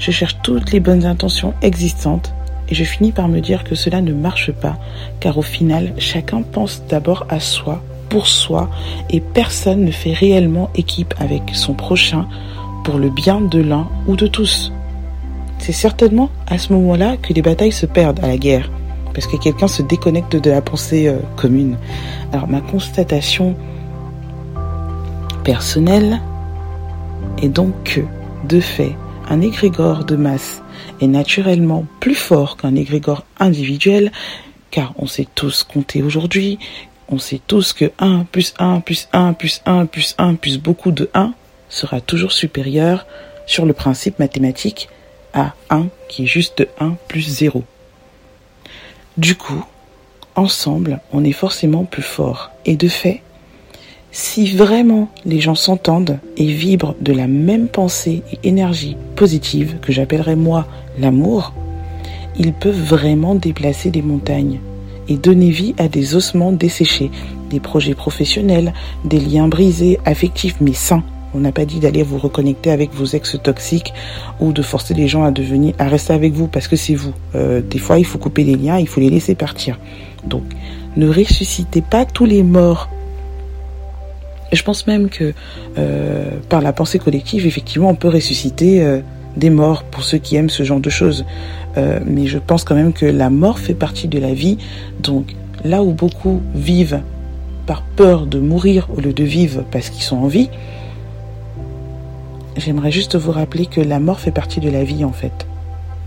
je 0.00 0.10
cherche 0.10 0.38
toutes 0.42 0.72
les 0.72 0.80
bonnes 0.80 1.04
intentions 1.04 1.54
existantes 1.62 2.32
et 2.68 2.74
je 2.74 2.84
finis 2.84 3.12
par 3.12 3.28
me 3.28 3.40
dire 3.40 3.64
que 3.64 3.74
cela 3.74 4.00
ne 4.00 4.12
marche 4.12 4.50
pas, 4.50 4.78
car 5.20 5.36
au 5.38 5.42
final, 5.42 5.92
chacun 5.98 6.42
pense 6.42 6.82
d'abord 6.88 7.26
à 7.28 7.38
soi, 7.38 7.82
pour 8.08 8.26
soi, 8.26 8.70
et 9.10 9.20
personne 9.20 9.84
ne 9.84 9.90
fait 9.90 10.12
réellement 10.12 10.70
équipe 10.74 11.14
avec 11.18 11.42
son 11.52 11.74
prochain 11.74 12.26
pour 12.84 12.96
le 12.96 13.10
bien 13.10 13.40
de 13.40 13.60
l'un 13.60 13.88
ou 14.06 14.16
de 14.16 14.26
tous. 14.26 14.72
C'est 15.58 15.72
certainement 15.72 16.30
à 16.46 16.58
ce 16.58 16.72
moment-là 16.72 17.16
que 17.18 17.34
les 17.34 17.42
batailles 17.42 17.72
se 17.72 17.86
perdent 17.86 18.20
à 18.20 18.28
la 18.28 18.38
guerre, 18.38 18.70
parce 19.12 19.26
que 19.26 19.36
quelqu'un 19.36 19.68
se 19.68 19.82
déconnecte 19.82 20.36
de 20.36 20.50
la 20.50 20.62
pensée 20.62 21.08
euh, 21.08 21.18
commune. 21.36 21.76
Alors 22.32 22.48
ma 22.48 22.60
constatation 22.60 23.54
personnelle 25.44 26.20
est 27.42 27.48
donc 27.48 27.74
que, 27.84 28.00
de 28.48 28.60
fait, 28.60 28.94
un 29.30 29.40
égrégore 29.40 30.04
de 30.04 30.16
masse 30.16 30.60
est 31.00 31.06
naturellement 31.06 31.86
plus 32.00 32.16
fort 32.16 32.56
qu'un 32.56 32.74
égrégore 32.74 33.24
individuel, 33.38 34.12
car 34.70 34.92
on 34.98 35.06
sait 35.06 35.28
tous 35.34 35.62
compter 35.62 36.02
aujourd'hui, 36.02 36.58
on 37.08 37.18
sait 37.18 37.40
tous 37.46 37.72
que 37.72 37.90
1 37.98 38.26
plus 38.30 38.54
1 38.58 38.80
plus 38.80 39.08
1 39.12 39.32
plus 39.32 39.62
1 39.64 39.86
plus 39.86 40.14
1 40.18 40.34
plus 40.34 40.58
beaucoup 40.58 40.90
de 40.90 41.08
1 41.14 41.32
sera 41.68 42.00
toujours 42.00 42.32
supérieur 42.32 43.06
sur 43.46 43.66
le 43.66 43.72
principe 43.72 44.18
mathématique 44.18 44.88
à 45.32 45.54
1 45.70 45.86
qui 46.08 46.24
est 46.24 46.26
juste 46.26 46.66
1 46.80 46.96
plus 47.08 47.22
0. 47.22 47.64
Du 49.16 49.36
coup, 49.36 49.64
ensemble, 50.34 51.00
on 51.12 51.24
est 51.24 51.32
forcément 51.32 51.84
plus 51.84 52.02
fort. 52.02 52.50
Et 52.64 52.76
de 52.76 52.88
fait, 52.88 53.22
si 54.12 54.50
vraiment 54.50 55.08
les 55.24 55.40
gens 55.40 55.54
s'entendent 55.54 56.18
et 56.36 56.46
vibrent 56.46 56.96
de 57.00 57.12
la 57.12 57.26
même 57.26 57.68
pensée 57.68 58.22
et 58.32 58.48
énergie 58.48 58.96
positive 59.16 59.76
que 59.80 59.92
j'appellerais 59.92 60.36
moi 60.36 60.66
l'amour, 60.98 61.52
ils 62.38 62.52
peuvent 62.52 62.82
vraiment 62.82 63.34
déplacer 63.34 63.90
des 63.90 64.02
montagnes 64.02 64.60
et 65.08 65.16
donner 65.16 65.50
vie 65.50 65.74
à 65.78 65.88
des 65.88 66.14
ossements 66.14 66.52
desséchés, 66.52 67.10
des 67.50 67.60
projets 67.60 67.94
professionnels, 67.94 68.72
des 69.04 69.20
liens 69.20 69.48
brisés, 69.48 69.98
affectifs 70.04 70.56
mais 70.60 70.72
sains. 70.72 71.02
On 71.32 71.38
n'a 71.38 71.52
pas 71.52 71.64
dit 71.64 71.78
d'aller 71.78 72.02
vous 72.02 72.18
reconnecter 72.18 72.70
avec 72.70 72.92
vos 72.92 73.04
ex 73.04 73.36
toxiques 73.42 73.92
ou 74.40 74.52
de 74.52 74.62
forcer 74.62 74.94
les 74.94 75.06
gens 75.06 75.22
à 75.22 75.30
devenir, 75.30 75.74
à 75.78 75.88
rester 75.88 76.12
avec 76.12 76.32
vous 76.32 76.48
parce 76.48 76.66
que 76.66 76.76
c'est 76.76 76.94
vous. 76.94 77.12
Euh, 77.36 77.60
des 77.60 77.78
fois, 77.78 77.98
il 77.98 78.04
faut 78.04 78.18
couper 78.18 78.42
les 78.42 78.56
liens, 78.56 78.78
il 78.78 78.88
faut 78.88 79.00
les 79.00 79.10
laisser 79.10 79.36
partir. 79.36 79.78
Donc, 80.24 80.42
ne 80.96 81.08
ressuscitez 81.08 81.82
pas 81.82 82.04
tous 82.04 82.24
les 82.24 82.42
morts. 82.42 82.88
Je 84.52 84.62
pense 84.62 84.86
même 84.86 85.08
que 85.08 85.32
euh, 85.78 86.30
par 86.48 86.60
la 86.60 86.72
pensée 86.72 86.98
collective, 86.98 87.46
effectivement, 87.46 87.90
on 87.90 87.94
peut 87.94 88.08
ressusciter 88.08 88.82
euh, 88.82 89.00
des 89.36 89.50
morts 89.50 89.84
pour 89.84 90.02
ceux 90.02 90.18
qui 90.18 90.36
aiment 90.36 90.50
ce 90.50 90.62
genre 90.62 90.80
de 90.80 90.90
choses. 90.90 91.24
mais 91.76 92.26
je 92.26 92.38
pense 92.38 92.64
quand 92.64 92.74
même 92.74 92.92
que 92.92 93.06
la 93.06 93.30
mort 93.30 93.58
fait 93.60 93.74
partie 93.74 94.08
de 94.08 94.18
la 94.18 94.34
vie. 94.34 94.58
Donc, 94.98 95.36
là 95.64 95.82
où 95.82 95.92
beaucoup 95.92 96.40
vivent 96.54 97.00
par 97.66 97.82
peur 97.82 98.26
de 98.26 98.40
mourir 98.40 98.88
au 98.96 99.00
lieu 99.00 99.12
de 99.12 99.24
vivre 99.24 99.62
parce 99.70 99.90
qu'ils 99.90 100.02
sont 100.02 100.16
en 100.16 100.26
vie, 100.26 100.50
j'aimerais 102.56 102.90
juste 102.90 103.16
vous 103.16 103.32
rappeler 103.32 103.66
que 103.66 103.80
la 103.80 104.00
mort 104.00 104.20
fait 104.20 104.30
partie 104.30 104.60
de 104.60 104.70
la 104.70 104.84
vie 104.84 105.04
en 105.04 105.12
fait, 105.12 105.46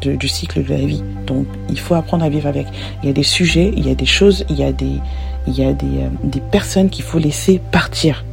du 0.02 0.28
cycle 0.28 0.64
de 0.64 0.70
la 0.70 0.86
vie. 0.86 1.04
Donc 1.26 1.48
il 1.70 1.80
faut 1.80 1.96
apprendre 1.96 2.24
à 2.26 2.30
vivre 2.30 2.48
avec. 2.48 2.68
Il 3.02 3.08
y 3.08 3.10
a 3.10 3.14
des 3.14 3.24
sujets, 3.24 3.72
il 3.76 3.88
y 3.88 3.92
a 3.92 3.96
des 3.96 4.06
choses, 4.06 4.46
il 4.50 4.58
y 4.58 4.64
a 4.64 4.72
des, 4.72 5.00
il 5.48 5.58
y 5.58 5.64
a 5.64 5.74
des, 5.74 5.86
euh, 5.86 6.10
des 6.24 6.42
personnes 6.42 6.90
qu'il 6.90 7.06
faut 7.06 7.20
laisser 7.20 7.60
partir. 7.72 8.26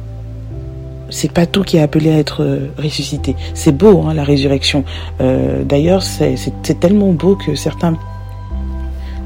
C'est 1.11 1.31
pas 1.31 1.45
tout 1.45 1.61
qui 1.61 1.77
est 1.77 1.81
appelé 1.81 2.11
à 2.11 2.17
être 2.17 2.41
euh, 2.41 2.71
ressuscité. 2.77 3.35
C'est 3.53 3.77
beau 3.77 4.03
hein, 4.07 4.15
la 4.15 4.23
résurrection. 4.23 4.83
Euh, 5.21 5.63
D'ailleurs, 5.63 6.01
c'est 6.01 6.79
tellement 6.79 7.11
beau 7.11 7.35
que 7.35 7.53
certains 7.55 7.95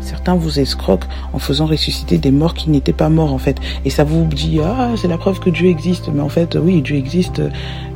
Certains 0.05 0.35
vous 0.35 0.59
escroquent 0.59 1.07
en 1.33 1.39
faisant 1.39 1.65
ressusciter 1.65 2.19
des 2.19 2.29
morts 2.29 2.53
qui 2.53 2.69
n'étaient 2.69 2.93
pas 2.93 3.09
morts 3.09 3.33
en 3.33 3.39
fait. 3.39 3.57
Et 3.85 3.89
ça 3.89 4.03
vous 4.03 4.23
dit 4.25 4.59
ah 4.63 4.91
c'est 4.95 5.07
la 5.07 5.17
preuve 5.17 5.39
que 5.39 5.49
Dieu 5.49 5.67
existe. 5.67 6.09
Mais 6.13 6.21
en 6.21 6.29
fait 6.29 6.55
oui 6.61 6.83
Dieu 6.83 6.95
existe 6.95 7.41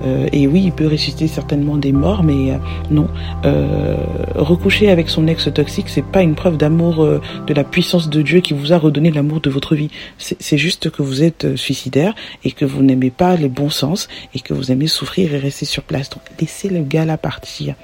euh, 0.03 0.27
et 0.31 0.47
oui 0.47 0.63
il 0.65 0.71
peut 0.71 0.87
ressusciter 0.87 1.27
certainement 1.27 1.77
des 1.77 1.91
morts, 1.91 2.23
mais 2.23 2.51
euh, 2.51 2.57
non. 2.89 3.07
Euh, 3.45 3.95
recoucher 4.33 4.89
avec 4.89 5.07
son 5.07 5.27
ex 5.27 5.53
toxique 5.53 5.87
c'est 5.87 6.05
pas 6.05 6.23
une 6.23 6.33
preuve 6.33 6.57
d'amour 6.57 7.05
de 7.05 7.53
la 7.53 7.63
puissance 7.63 8.09
de 8.09 8.21
Dieu 8.23 8.39
qui 8.39 8.53
vous 8.53 8.73
a 8.73 8.77
redonné 8.77 9.11
l'amour 9.11 9.39
de 9.39 9.51
votre 9.51 9.75
vie. 9.75 9.91
C'est 10.17 10.57
juste 10.57 10.89
que 10.89 11.03
vous 11.03 11.21
êtes 11.21 11.55
suicidaire 11.55 12.15
et 12.43 12.51
que 12.51 12.65
vous 12.65 12.81
n'aimez 12.81 13.11
pas 13.11 13.35
les 13.35 13.49
bons 13.49 13.69
sens 13.69 14.07
et 14.33 14.39
que 14.39 14.53
vous 14.53 14.71
aimez 14.71 14.87
souffrir 14.87 15.33
et 15.33 15.37
rester 15.37 15.65
sur 15.65 15.83
place. 15.83 16.09
Donc 16.09 16.23
laissez 16.39 16.69
le 16.69 16.81
gars 16.81 17.05
là 17.05 17.17
partir. 17.17 17.75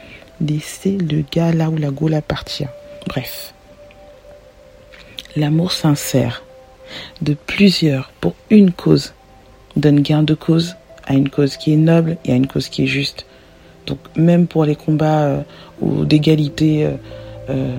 Laissez 0.42 0.98
le 0.98 1.24
gars 1.32 1.54
là 1.54 1.70
où 1.70 1.78
la 1.78 1.92
gola 1.92 2.22
partir. 2.22 2.70
Bref 3.08 3.55
l'amour 5.36 5.72
sincère 5.72 6.44
de 7.22 7.34
plusieurs 7.34 8.12
pour 8.22 8.34
une 8.50 8.72
cause 8.72 9.14
donne 9.76 10.02
gain 10.02 10.24
de 10.24 10.34
cause 10.34 10.76
à 11.06 11.14
une 11.14 11.30
cause 11.30 11.58
qui 11.58 11.74
est 11.74 11.78
noble 11.78 12.18
et 12.26 12.32
à 12.32 12.36
une 12.36 12.48
cause 12.48 12.70
qui 12.70 12.84
est 12.84 12.88
juste. 12.88 13.26
Donc 13.86 14.00
même 14.16 14.48
pour 14.48 14.66
les 14.66 14.76
combats 14.76 15.24
euh, 15.24 15.42
ou 15.82 16.06
d'égalité, 16.06 16.86
euh, 16.86 16.92
euh, 17.50 17.76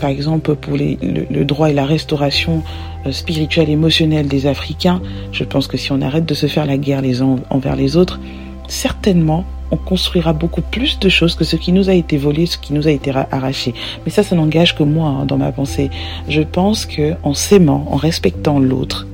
par 0.00 0.10
exemple 0.10 0.54
pour 0.54 0.76
les, 0.76 0.98
le, 1.02 1.44
droit 1.44 1.70
et 1.70 1.72
la 1.72 1.86
restauration 1.86 2.62
spirituelle, 3.10 3.70
émotionnelle 3.70 4.28
des 4.28 4.46
Africains, 4.46 5.00
je 5.32 5.44
pense 5.44 5.66
que 5.66 5.76
si 5.76 5.92
on 5.92 6.02
arrête 6.02 6.26
de 6.26 6.34
se 6.34 6.46
faire 6.46 6.66
la 6.66 6.76
guerre 6.76 7.00
les 7.00 7.22
uns 7.22 7.36
envers 7.50 7.74
les 7.74 7.96
autres, 7.96 8.20
certainement 8.68 9.44
on 9.70 9.76
construira 9.76 10.32
beaucoup 10.32 10.62
plus 10.62 10.98
de 10.98 11.08
choses 11.08 11.34
que 11.34 11.44
ce 11.44 11.56
qui 11.56 11.72
nous 11.72 11.90
a 11.90 11.94
été 11.94 12.16
volé, 12.16 12.46
ce 12.46 12.58
qui 12.58 12.72
nous 12.72 12.88
a 12.88 12.90
été 12.90 13.12
arraché. 13.30 13.74
Mais 14.04 14.10
ça, 14.10 14.22
ça 14.22 14.36
n'engage 14.36 14.74
que 14.74 14.82
moi 14.82 15.08
hein, 15.08 15.26
dans 15.26 15.38
ma 15.38 15.52
pensée. 15.52 15.90
Je 16.28 16.42
pense 16.42 16.86
que 16.86 17.14
en 17.22 17.34
s'aimant, 17.34 17.86
en 17.90 17.96
respectant 17.96 18.58
l'autre, 18.58 19.06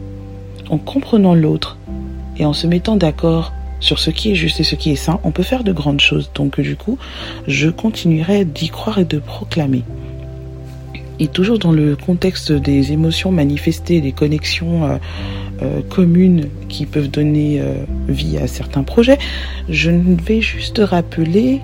en 0.70 0.78
comprenant 0.78 1.34
l'autre 1.34 1.76
et 2.38 2.44
en 2.44 2.52
se 2.52 2.66
mettant 2.66 2.96
d'accord 2.96 3.52
sur 3.80 3.98
ce 3.98 4.10
qui 4.10 4.30
est 4.30 4.34
juste 4.34 4.60
et 4.60 4.64
ce 4.64 4.76
qui 4.76 4.90
est 4.90 4.96
sain, 4.96 5.20
on 5.24 5.30
peut 5.30 5.42
faire 5.42 5.64
de 5.64 5.72
grandes 5.72 6.00
choses. 6.00 6.30
Donc 6.34 6.60
du 6.60 6.76
coup, 6.76 6.98
je 7.46 7.68
continuerai 7.68 8.44
d'y 8.44 8.68
croire 8.68 8.98
et 8.98 9.04
de 9.04 9.18
proclamer. 9.18 9.82
Et 11.20 11.28
toujours 11.28 11.58
dans 11.58 11.72
le 11.72 11.96
contexte 11.96 12.50
des 12.50 12.92
émotions 12.92 13.30
manifestées, 13.30 14.00
des 14.00 14.12
connexions 14.12 14.84
euh, 14.84 14.96
euh, 15.62 15.80
communes 15.88 16.48
qui 16.68 16.86
peuvent 16.86 17.10
donner 17.10 17.60
euh, 17.60 17.74
vie 18.08 18.36
à 18.38 18.48
certains 18.48 18.82
projets, 18.82 19.18
je 19.68 19.90
vais 19.90 20.40
juste 20.40 20.80
rappeler 20.84 21.60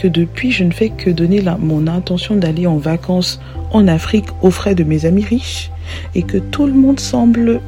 que 0.00 0.08
depuis, 0.08 0.50
je 0.50 0.64
ne 0.64 0.72
fais 0.72 0.88
que 0.88 1.10
donner 1.10 1.42
mon 1.60 1.86
intention 1.86 2.34
d'aller 2.34 2.66
en 2.66 2.76
vacances 2.76 3.40
en 3.70 3.86
Afrique 3.86 4.26
aux 4.42 4.50
frais 4.50 4.74
de 4.74 4.82
mes 4.82 5.06
amis 5.06 5.24
riches 5.24 5.70
et 6.14 6.22
que 6.22 6.38
tout 6.38 6.66
le 6.66 6.72
monde 6.72 6.98
semble 6.98 7.60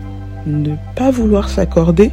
ne 0.47 0.75
pas 0.97 1.11
vouloir 1.11 1.49
s'accorder 1.49 2.11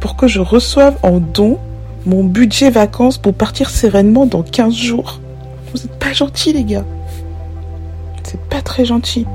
pour 0.00 0.16
que 0.16 0.26
je 0.26 0.40
reçoive 0.40 0.96
en 1.02 1.18
don 1.18 1.58
mon 2.06 2.24
budget 2.24 2.70
vacances 2.70 3.18
pour 3.18 3.34
partir 3.34 3.70
sereinement 3.70 4.26
dans 4.26 4.42
15 4.42 4.74
jours. 4.74 5.20
Vous 5.72 5.78
n'êtes 5.78 5.98
pas 5.98 6.12
gentils 6.12 6.52
les 6.52 6.64
gars. 6.64 6.84
C'est 8.30 8.40
pas 8.42 8.62
très 8.62 8.84
gentil. 8.84 9.26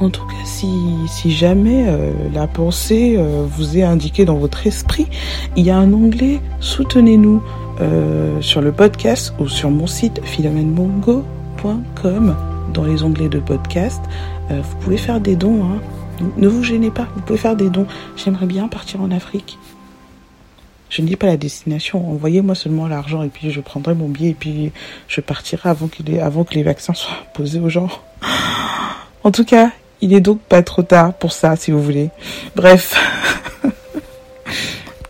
En 0.00 0.08
tout 0.08 0.24
cas, 0.24 0.32
si, 0.46 1.30
jamais 1.30 1.84
euh, 1.88 2.10
la 2.32 2.46
pensée 2.46 3.16
euh, 3.18 3.44
vous 3.46 3.76
est 3.76 3.82
indiquée 3.82 4.24
dans 4.24 4.36
votre 4.36 4.66
esprit, 4.66 5.08
il 5.56 5.66
y 5.66 5.70
a 5.70 5.76
un 5.76 5.92
onglet 5.92 6.40
Soutenez-nous 6.60 7.42
euh, 7.82 8.40
sur 8.40 8.62
le 8.62 8.72
podcast 8.72 9.34
ou 9.38 9.46
sur 9.46 9.68
mon 9.68 9.86
site 9.86 10.24
philomenemongo.com 10.24 12.34
dans 12.72 12.84
les 12.84 13.02
onglets 13.02 13.28
de 13.28 13.40
podcast. 13.40 14.00
vous 14.48 14.76
pouvez 14.80 14.96
faire 14.96 15.20
des 15.20 15.36
dons. 15.36 15.64
Hein. 15.64 15.82
Ne 16.38 16.48
vous 16.48 16.62
gênez 16.62 16.90
pas, 16.90 17.08
vous 17.14 17.20
pouvez 17.20 17.38
faire 17.38 17.56
des 17.56 17.68
dons. 17.68 17.86
J'aimerais 18.16 18.46
bien 18.46 18.68
partir 18.68 19.02
en 19.02 19.10
Afrique. 19.10 19.58
Je 20.92 21.00
ne 21.00 21.06
dis 21.06 21.16
pas 21.16 21.26
la 21.26 21.38
destination. 21.38 22.06
Envoyez-moi 22.10 22.54
seulement 22.54 22.86
l'argent 22.86 23.22
et 23.22 23.28
puis 23.28 23.50
je 23.50 23.62
prendrai 23.62 23.94
mon 23.94 24.08
billet 24.08 24.30
et 24.30 24.34
puis 24.34 24.72
je 25.08 25.22
partirai 25.22 25.70
avant, 25.70 25.88
avant 26.20 26.44
que 26.44 26.52
les 26.52 26.62
vaccins 26.62 26.92
soient 26.92 27.16
posés 27.34 27.60
aux 27.60 27.70
gens. 27.70 27.88
En 29.24 29.30
tout 29.30 29.46
cas, 29.46 29.70
il 30.02 30.12
est 30.12 30.20
donc 30.20 30.40
pas 30.40 30.62
trop 30.62 30.82
tard 30.82 31.14
pour 31.14 31.32
ça, 31.32 31.56
si 31.56 31.70
vous 31.70 31.82
voulez. 31.82 32.10
Bref. 32.56 32.94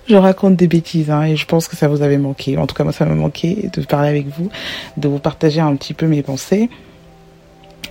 je 0.08 0.14
raconte 0.14 0.54
des 0.54 0.68
bêtises 0.68 1.10
hein, 1.10 1.24
et 1.24 1.34
je 1.34 1.46
pense 1.46 1.66
que 1.66 1.74
ça 1.74 1.88
vous 1.88 2.02
avait 2.02 2.18
manqué. 2.18 2.56
En 2.58 2.68
tout 2.68 2.76
cas, 2.76 2.84
moi, 2.84 2.92
ça 2.92 3.04
m'a 3.04 3.16
manqué 3.16 3.68
de 3.72 3.82
parler 3.84 4.08
avec 4.08 4.28
vous, 4.28 4.50
de 4.98 5.08
vous 5.08 5.18
partager 5.18 5.60
un 5.60 5.74
petit 5.74 5.94
peu 5.94 6.06
mes 6.06 6.22
pensées. 6.22 6.70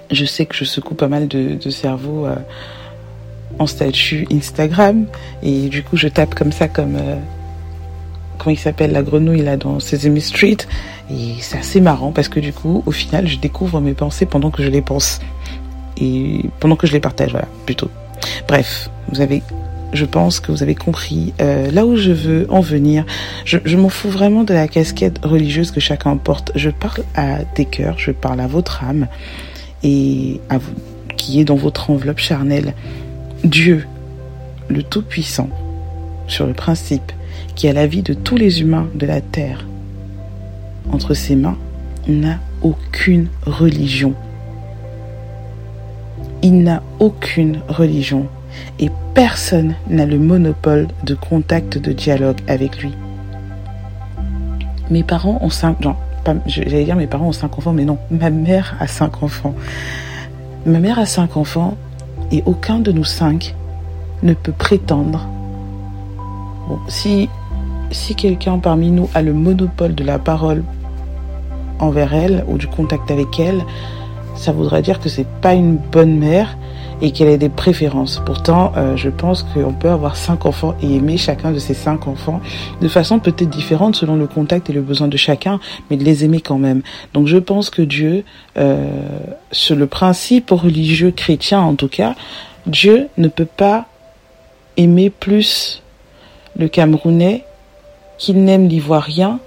Je 0.10 0.24
sais 0.24 0.46
que 0.46 0.56
je 0.56 0.64
secoue 0.64 0.96
pas 0.96 1.10
mal 1.10 1.28
de, 1.28 1.70
cerveau 1.70 2.26
euh, 2.26 2.36
en 3.60 3.68
statut 3.68 4.28
Instagram 4.32 5.08
et 5.44 5.68
du 5.68 5.84
coup, 5.84 5.98
je 5.98 6.08
tape 6.08 6.36
comme 6.36 6.54
ça, 6.54 6.70
comme 6.70 6.96
euh, 6.96 7.18
comment 8.42 8.56
il 8.56 8.60
s'appelle 8.60 8.92
la 8.92 9.04
grenouille 9.04 9.44
là 9.44 9.56
dans 9.56 9.80
Sesame 9.80 10.20
Street 10.20 10.58
et 11.12 11.36
c'est 11.40 11.60
assez 11.60 11.80
marrant 11.80 12.12
parce 12.12 12.28
que 12.28 12.40
du 12.40 12.54
coup, 12.54 12.82
au 12.88 12.92
final, 12.92 13.28
je 13.28 13.38
découvre 13.38 13.80
mes 13.82 13.94
pensées 13.94 14.26
pendant 14.26 14.50
que 14.50 14.64
je 14.64 14.70
les 14.70 14.82
pense 14.82 15.20
et 15.98 16.46
pendant 16.60 16.76
que 16.76 16.88
je 16.88 16.94
les 16.94 17.00
partage, 17.00 17.32
voilà, 17.32 17.48
plutôt. 17.66 17.90
Bref, 18.48 18.90
vous 19.10 19.22
avez, 19.22 19.44
je 19.94 20.06
pense 20.06 20.40
que 20.40 20.52
vous 20.52 20.64
avez 20.64 20.74
compris 20.74 21.34
euh, 21.40 21.70
là 21.70 21.86
où 21.86 21.96
je 21.96 22.12
veux 22.12 22.48
en 22.50 22.62
venir. 22.62 23.06
Je, 23.46 23.60
je 23.64 23.78
m'en 23.78 23.90
fous 23.90 24.10
vraiment 24.10 24.44
de 24.44 24.56
la 24.56 24.68
casquette 24.68 25.24
religieuse 25.24 25.70
que 25.70 25.80
chacun 25.80 26.18
porte. 26.18 26.52
Je 26.56 26.72
parle 26.72 27.04
à 27.14 27.44
des 27.56 27.66
cœurs, 27.66 28.00
je 28.00 28.10
parle 28.10 28.42
à 28.42 28.48
votre 28.48 28.84
âme 28.84 29.08
et 29.84 30.42
à 30.50 30.58
vous, 30.58 30.74
qui 31.16 31.40
est 31.40 31.46
dans 31.46 31.56
votre 31.56 31.92
enveloppe 31.92 32.20
charnelle. 32.20 32.74
Dieu, 33.44 33.86
le 34.68 34.82
Tout-Puissant, 34.82 35.50
sur 36.28 36.48
le 36.48 36.54
principe 36.54 37.12
qui 37.56 37.68
a 37.68 37.74
la 37.74 37.88
vie 37.88 38.04
de 38.04 38.14
tous 38.14 38.38
les 38.38 38.62
humains 38.62 38.88
de 38.96 39.06
la 39.06 39.22
terre 39.22 39.66
entre 40.92 41.14
ses 41.14 41.36
mains, 41.36 41.58
n'a 42.08 42.40
aucune 42.64 43.28
religion 43.46 44.16
il 46.42 46.64
n'a 46.64 46.82
aucune 47.00 47.60
religion 47.68 48.28
et 48.80 48.90
personne 49.14 49.76
n'a 49.90 50.06
le 50.06 50.18
monopole 50.18 50.88
de 51.04 51.14
contact, 51.14 51.78
de 51.78 51.92
dialogue 51.92 52.40
avec 52.48 52.82
lui. 52.82 52.94
Mes 54.90 55.04
parents 55.04 55.40
ont 55.42 55.50
cinq, 55.50 55.78
j'allais 56.48 56.84
dire 56.84 56.96
mes 56.96 57.08
parents 57.08 57.28
ont 57.28 57.34
cinq 57.34 57.58
enfants, 57.58 57.74
mais 57.74 57.86
non, 57.86 57.98
ma 58.10 58.30
mère 58.30 58.76
a 58.80 58.88
cinq 58.88 59.24
enfants. 59.24 59.56
Ma 60.66 60.80
mère 60.80 61.00
a 61.00 61.06
cinq 61.06 61.38
enfants 61.38 61.78
et 62.32 62.44
aucun 62.46 62.80
de 62.80 62.92
nous 62.92 63.06
cinq 63.06 63.56
ne 64.24 64.34
peut 64.34 64.52
prétendre. 64.52 65.28
Bon, 66.68 66.80
si, 66.88 67.30
si 67.92 68.16
quelqu'un 68.16 68.58
parmi 68.58 68.92
nous 68.92 69.10
a 69.14 69.22
le 69.22 69.34
monopole 69.34 69.96
de 69.96 70.04
la 70.04 70.20
parole 70.20 70.64
envers 71.80 72.14
elle 72.14 72.44
ou 72.48 72.58
du 72.58 72.68
contact 72.68 73.12
avec 73.12 73.40
elle, 73.40 73.64
ça 74.36 74.52
voudrait 74.52 74.82
dire 74.82 75.00
que 75.00 75.10
c'est 75.10 75.28
pas 75.28 75.54
une 75.54 75.76
bonne 75.76 76.18
mère 76.18 76.58
et 77.02 77.12
qu'elle 77.12 77.30
ait 77.30 77.38
des 77.38 77.50
préférences. 77.50 78.22
Pourtant, 78.26 78.74
euh, 78.78 78.96
je 78.96 79.10
pense 79.10 79.44
qu'on 79.44 79.74
peut 79.74 79.90
avoir 79.90 80.16
cinq 80.16 80.46
enfants 80.46 80.76
et 80.82 80.96
aimer 80.96 81.18
chacun 81.18 81.52
de 81.52 81.60
ces 81.60 81.74
cinq 81.74 82.08
enfants 82.08 82.42
de 82.80 82.88
façon 82.88 83.20
peut-être 83.20 83.50
différente 83.50 83.96
selon 83.96 84.16
le 84.16 84.28
contact 84.28 84.70
et 84.70 84.74
le 84.74 84.82
besoin 84.82 85.08
de 85.08 85.18
chacun, 85.18 85.60
mais 85.90 85.98
de 85.98 86.04
les 86.04 86.24
aimer 86.24 86.42
quand 86.42 86.60
même. 86.60 86.82
Donc 87.14 87.28
je 87.28 87.38
pense 87.38 87.70
que 87.70 87.82
Dieu, 87.82 88.24
euh, 88.58 88.88
sur 89.52 89.76
le 89.76 89.88
principe 89.88 90.52
religieux 90.52 91.12
chrétien 91.12 91.60
en 91.60 91.76
tout 91.76 91.90
cas, 91.90 92.16
Dieu 92.68 93.08
ne 93.18 93.28
peut 93.28 93.46
pas 93.46 93.88
aimer 94.78 95.10
plus 95.10 95.82
le 96.58 96.68
Camerounais 96.68 97.46
qu'il 98.22 98.44
n'aime 98.44 98.68
l'Ivoirien 98.68 99.40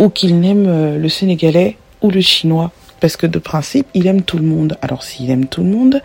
ou 0.00 0.08
qu'il 0.08 0.40
n'aime 0.40 0.66
euh, 0.66 0.98
le 0.98 1.08
Sénégalais 1.08 1.76
ou 2.02 2.10
le 2.10 2.20
Chinois. 2.20 2.72
Parce 2.98 3.16
que 3.16 3.24
de 3.24 3.38
principe, 3.38 3.86
il 3.94 4.08
aime 4.08 4.22
tout 4.22 4.36
le 4.36 4.42
monde. 4.42 4.76
Alors 4.82 5.04
s'il 5.04 5.30
aime 5.30 5.46
tout 5.46 5.62
le 5.62 5.70
monde, 5.70 6.02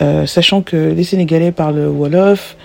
euh, 0.00 0.26
sachant 0.26 0.62
que 0.62 0.76
les 0.76 1.02
Sénégalais 1.02 1.50
parlent 1.50 1.88
Wolof, 1.88 2.56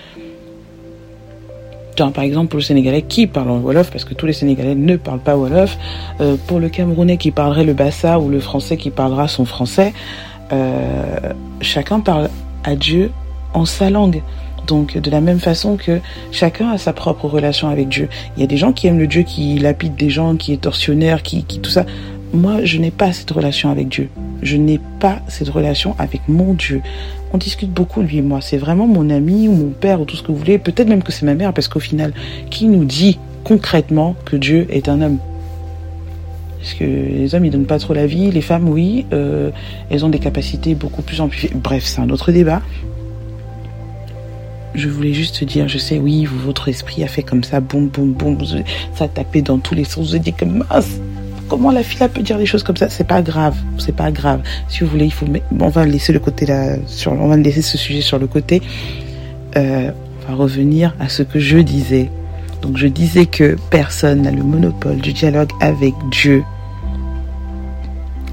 par 1.98 2.24
exemple 2.24 2.50
pour 2.50 2.60
le 2.60 2.64
Sénégalais 2.64 3.02
qui 3.02 3.26
parle 3.26 3.50
Wolof, 3.50 3.90
parce 3.90 4.06
que 4.06 4.14
tous 4.14 4.28
les 4.28 4.34
Sénégalais 4.34 4.76
ne 4.76 4.98
parlent 4.98 5.20
pas 5.20 5.36
Wolof, 5.36 5.76
euh, 6.22 6.36
pour 6.46 6.60
le 6.60 6.70
Camerounais 6.70 7.18
qui 7.18 7.32
parlerait 7.32 7.64
le 7.64 7.74
Bassa 7.74 8.20
ou 8.20 8.30
le 8.30 8.40
Français 8.40 8.78
qui 8.78 8.92
parlera 8.92 9.28
son 9.28 9.46
français, 9.46 9.94
chacun 11.62 12.00
parle 12.00 12.30
à 12.64 12.76
Dieu 12.76 13.10
en 13.56 13.66
sa 13.66 13.90
langue. 13.90 14.22
Donc 14.68 14.98
de 14.98 15.12
la 15.12 15.22
même 15.22 15.40
façon 15.40 15.76
que 15.76 16.00
chacun 16.32 16.70
a 16.70 16.78
sa 16.78 16.94
propre 16.94 17.26
relation 17.26 17.68
avec 17.70 17.90
Dieu. 17.90 18.08
Il 18.38 18.42
y 18.42 18.44
a 18.44 18.48
des 18.48 18.58
gens 18.58 18.74
qui 18.74 18.88
aiment 18.88 19.00
le 19.00 19.08
Dieu 19.08 19.24
qui 19.24 19.58
lapide 19.60 19.96
des 19.96 20.10
gens, 20.10 20.36
qui 20.36 20.54
est 20.54 20.58
tortionnaire, 20.58 21.24
qui, 21.24 21.44
tout 21.44 21.70
ça. 21.70 21.86
Moi, 22.34 22.64
je 22.64 22.80
n'ai 22.80 22.90
pas 22.90 23.14
cette 23.14 23.30
relation 23.30 23.70
avec 23.70 23.90
Dieu. 23.90 24.10
Je 24.42 24.58
n'ai 24.58 24.80
pas 25.00 25.20
cette 25.28 25.50
relation 25.50 25.96
avec 26.00 26.22
mon 26.28 26.54
Dieu. 26.54 26.82
On 27.32 27.38
discute 27.38 27.72
beaucoup, 27.72 28.02
lui 28.02 28.18
et 28.18 28.22
moi. 28.22 28.40
C'est 28.42 28.58
vraiment 28.58 28.88
mon 28.88 29.10
ami 29.10 29.48
ou 29.48 29.52
mon 29.52 29.70
père 29.70 30.02
ou 30.02 30.06
tout 30.06 30.16
ce 30.16 30.24
que 30.24 30.32
vous 30.32 30.38
voulez. 30.38 30.58
Peut-être 30.58 30.88
même 30.88 31.04
que 31.04 31.12
c'est 31.12 31.26
ma 31.26 31.36
mère, 31.36 31.54
parce 31.54 31.68
qu'au 31.68 31.80
final, 31.80 32.12
qui 32.50 32.66
nous 32.66 32.86
dit 32.86 33.20
concrètement 33.44 34.16
que 34.26 34.36
Dieu 34.36 34.66
est 34.72 34.90
un 34.90 35.02
homme? 35.02 35.20
Parce 36.58 36.74
que 36.74 36.86
les 36.86 37.36
hommes, 37.36 37.46
ils 37.46 37.52
donnent 37.52 37.66
pas 37.66 37.78
trop 37.78 37.94
la 37.94 38.08
vie. 38.08 38.32
Les 38.32 38.42
femmes, 38.42 38.68
oui. 38.68 39.06
Euh, 39.14 39.52
elles 39.92 40.04
ont 40.04 40.10
des 40.10 40.20
capacités 40.20 40.74
beaucoup 40.74 41.02
plus 41.02 41.22
amplifiées. 41.22 41.52
Bref, 41.54 41.84
c'est 41.86 42.02
un 42.02 42.10
autre 42.10 42.32
débat 42.32 42.62
je 44.76 44.90
voulais 44.90 45.14
juste 45.14 45.44
dire, 45.44 45.68
je 45.68 45.78
sais, 45.78 46.00
oui, 46.00 46.26
votre 46.26 46.68
esprit 46.68 47.04
a 47.04 47.08
fait 47.08 47.24
comme 47.24 47.44
ça, 47.44 47.60
boum, 47.60 47.88
boum, 47.88 48.14
boum, 48.14 48.38
ça 48.96 49.06
a 49.06 49.08
tapé 49.08 49.42
dans 49.42 49.58
tous 49.58 49.76
les 49.76 49.84
sens. 49.84 50.08
Vous 50.08 50.16
avez 50.16 50.20
dit 50.20 50.34
que 50.34 50.46
mince, 50.46 51.00
comment 51.48 51.72
la 51.72 51.84
fille 51.84 52.08
peut 52.14 52.22
dire 52.22 52.38
des 52.38 52.46
choses 52.46 52.64
comme 52.64 52.78
ça? 52.78 52.90
C'est 52.90 53.08
pas 53.08 53.22
grave, 53.22 53.56
c'est 53.78 53.96
pas 53.96 54.12
grave. 54.12 54.42
Si 54.68 54.84
vous 54.84 54.88
voulez, 54.88 55.06
il 55.06 55.14
faut, 55.14 55.26
on 55.60 55.70
va 55.70 55.86
laisser 55.86 56.14
le 56.14 56.20
côté 56.20 56.46
là, 56.46 56.78
sur, 56.88 57.12
on 57.14 57.28
va 57.28 57.38
laisser 57.38 57.62
ce 57.62 57.78
sujet 57.78 58.02
sur 58.02 58.20
le 58.20 58.28
côté. 58.28 58.62
Euh, 59.56 59.92
on 60.26 60.32
va 60.32 60.36
revenir 60.36 60.96
à 61.00 61.10
ce 61.10 61.24
que 61.24 61.40
je 61.40 61.58
disais. 61.58 62.10
Donc 62.62 62.78
je 62.78 62.88
disais 62.88 63.26
que 63.26 63.58
personne 63.70 64.22
n'a 64.22 64.32
le 64.32 64.42
monopole 64.44 64.98
du 64.98 65.14
dialogue 65.14 65.50
avec 65.60 65.94
Dieu. 66.12 66.44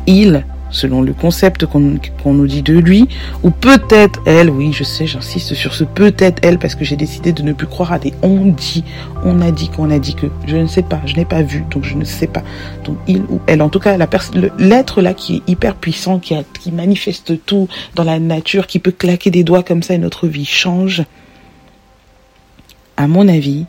Il 0.06 0.44
selon 0.70 1.02
le 1.02 1.12
concept 1.12 1.66
qu'on 1.66 2.32
nous 2.32 2.46
dit 2.46 2.62
de 2.62 2.78
lui, 2.78 3.08
ou 3.42 3.50
peut-être 3.50 4.20
elle, 4.26 4.50
oui, 4.50 4.72
je 4.72 4.84
sais, 4.84 5.06
j'insiste 5.06 5.54
sur 5.54 5.74
ce 5.74 5.84
peut-être 5.84 6.40
elle, 6.42 6.58
parce 6.58 6.74
que 6.74 6.84
j'ai 6.84 6.96
décidé 6.96 7.32
de 7.32 7.42
ne 7.42 7.52
plus 7.52 7.66
croire 7.66 7.92
à 7.92 7.98
des 7.98 8.12
on 8.22 8.46
dit, 8.46 8.84
on 9.24 9.40
a 9.40 9.50
dit 9.50 9.68
qu'on 9.68 9.90
a 9.90 9.98
dit 9.98 10.14
que, 10.14 10.26
je 10.46 10.56
ne 10.56 10.66
sais 10.66 10.82
pas, 10.82 11.00
je 11.06 11.14
n'ai 11.16 11.24
pas 11.24 11.42
vu, 11.42 11.64
donc 11.70 11.84
je 11.84 11.94
ne 11.94 12.04
sais 12.04 12.26
pas. 12.26 12.42
Donc 12.84 12.96
il 13.06 13.22
ou 13.28 13.40
elle, 13.46 13.62
en 13.62 13.68
tout 13.68 13.80
cas, 13.80 13.96
l'être 14.58 15.02
là 15.02 15.14
qui 15.14 15.36
est 15.36 15.42
hyper 15.50 15.74
puissant, 15.76 16.18
qui, 16.18 16.34
manifeste 16.72 17.44
tout 17.44 17.68
dans 17.94 18.04
la 18.04 18.18
nature, 18.18 18.66
qui 18.66 18.78
peut 18.78 18.92
claquer 18.92 19.30
des 19.30 19.44
doigts 19.44 19.62
comme 19.62 19.82
ça 19.82 19.94
et 19.94 19.98
notre 19.98 20.26
vie 20.26 20.44
change, 20.44 21.04
à 22.96 23.08
mon 23.08 23.28
avis, 23.28 23.66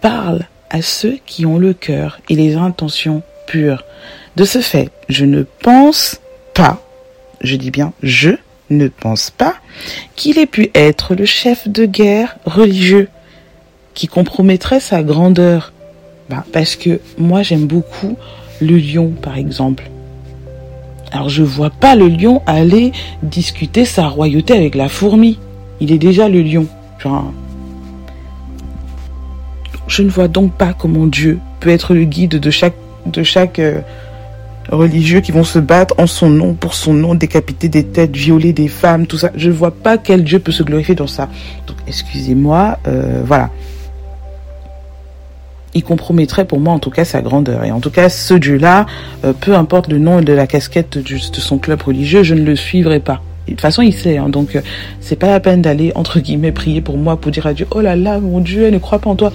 parle 0.00 0.46
à 0.70 0.82
ceux 0.82 1.18
qui 1.26 1.46
ont 1.46 1.58
le 1.58 1.72
cœur 1.74 2.18
et 2.28 2.34
les 2.34 2.56
intentions 2.56 3.22
pures. 3.46 3.84
De 4.36 4.44
ce 4.44 4.60
fait, 4.60 4.90
je 5.08 5.24
ne 5.24 5.42
pense 5.42 6.20
pas, 6.54 6.80
je 7.40 7.56
dis 7.56 7.70
bien 7.70 7.92
je 8.02 8.30
ne 8.70 8.88
pense 8.88 9.30
pas, 9.30 9.56
qu'il 10.16 10.38
ait 10.38 10.46
pu 10.46 10.70
être 10.74 11.14
le 11.14 11.24
chef 11.24 11.68
de 11.68 11.84
guerre 11.84 12.36
religieux 12.46 13.08
qui 13.94 14.08
compromettrait 14.08 14.80
sa 14.80 15.02
grandeur. 15.02 15.72
Bah, 16.30 16.44
parce 16.52 16.74
que 16.76 17.00
moi 17.18 17.42
j'aime 17.42 17.66
beaucoup 17.66 18.16
le 18.60 18.78
lion 18.78 19.12
par 19.20 19.36
exemple. 19.36 19.90
Alors 21.12 21.28
je 21.28 21.42
vois 21.42 21.70
pas 21.70 21.94
le 21.94 22.08
lion 22.08 22.42
aller 22.46 22.92
discuter 23.22 23.84
sa 23.84 24.08
royauté 24.08 24.54
avec 24.54 24.74
la 24.74 24.88
fourmi. 24.88 25.38
Il 25.80 25.92
est 25.92 25.98
déjà 25.98 26.28
le 26.28 26.42
lion. 26.42 26.66
je 29.86 30.02
ne 30.02 30.08
vois 30.08 30.28
donc 30.28 30.54
pas 30.54 30.72
comment 30.72 31.06
Dieu 31.06 31.38
peut 31.60 31.70
être 31.70 31.94
le 31.94 32.04
guide 32.04 32.40
de 32.40 32.50
chaque 32.50 32.74
de 33.06 33.22
chaque 33.22 33.58
euh, 33.58 33.80
religieux 34.70 35.20
qui 35.20 35.32
vont 35.32 35.44
se 35.44 35.58
battre 35.58 35.94
en 35.98 36.06
son 36.06 36.30
nom, 36.30 36.54
pour 36.54 36.74
son 36.74 36.94
nom, 36.94 37.14
décapiter 37.14 37.68
des 37.68 37.84
têtes, 37.84 38.16
violer 38.16 38.52
des 38.52 38.68
femmes, 38.68 39.06
tout 39.06 39.18
ça. 39.18 39.30
Je 39.36 39.48
ne 39.48 39.54
vois 39.54 39.70
pas 39.70 39.98
quel 39.98 40.24
Dieu 40.24 40.38
peut 40.38 40.52
se 40.52 40.62
glorifier 40.62 40.94
dans 40.94 41.06
ça. 41.06 41.28
Donc, 41.66 41.76
excusez-moi, 41.86 42.78
euh, 42.86 43.22
voilà. 43.24 43.50
Il 45.76 45.82
compromettrait 45.82 46.44
pour 46.44 46.60
moi 46.60 46.72
en 46.72 46.78
tout 46.78 46.90
cas 46.90 47.04
sa 47.04 47.20
grandeur. 47.20 47.64
Et 47.64 47.72
en 47.72 47.80
tout 47.80 47.90
cas, 47.90 48.08
ce 48.08 48.34
Dieu-là, 48.34 48.86
euh, 49.24 49.32
peu 49.32 49.54
importe 49.54 49.88
le 49.88 49.98
nom 49.98 50.20
de 50.20 50.32
la 50.32 50.46
casquette 50.46 50.98
de, 50.98 51.18
son 51.18 51.58
club 51.58 51.82
religieux, 51.82 52.22
je 52.22 52.34
ne 52.34 52.44
le 52.44 52.54
suivrai 52.54 53.00
pas. 53.00 53.20
de 53.46 53.52
toute 53.52 53.60
façon, 53.60 53.82
il 53.82 53.92
sait, 53.92 54.16
hein, 54.16 54.28
donc 54.28 54.54
euh, 54.54 54.60
c'est 55.00 55.16
pas 55.16 55.26
la 55.26 55.40
peine 55.40 55.62
d'aller 55.62 55.90
entre 55.96 56.20
guillemets 56.20 56.52
prier 56.52 56.80
pour 56.80 56.96
moi 56.96 57.16
pour 57.16 57.32
dire 57.32 57.46
à 57.46 57.54
Dieu, 57.54 57.66
oh 57.72 57.80
là 57.80 57.96
là, 57.96 58.20
mon 58.20 58.38
Dieu, 58.38 58.66
elle 58.66 58.74
ne 58.74 58.78
croit 58.78 59.00
pas 59.00 59.10
en 59.10 59.16
toi. 59.16 59.32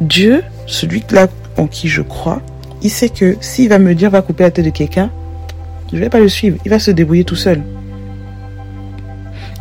Dieu, 0.00 0.42
celui-là 0.66 1.28
en 1.56 1.68
qui 1.68 1.86
je 1.88 2.02
crois, 2.02 2.42
il 2.86 2.90
sait 2.90 3.08
que 3.08 3.36
s'il 3.40 3.68
va 3.68 3.80
me 3.80 3.96
dire 3.96 4.10
va 4.10 4.22
couper 4.22 4.44
la 4.44 4.52
tête 4.52 4.64
de 4.64 4.70
quelqu'un, 4.70 5.10
je 5.90 5.96
ne 5.96 6.00
vais 6.00 6.08
pas 6.08 6.20
le 6.20 6.28
suivre. 6.28 6.56
Il 6.64 6.70
va 6.70 6.78
se 6.78 6.92
débrouiller 6.92 7.24
tout 7.24 7.34
seul. 7.34 7.60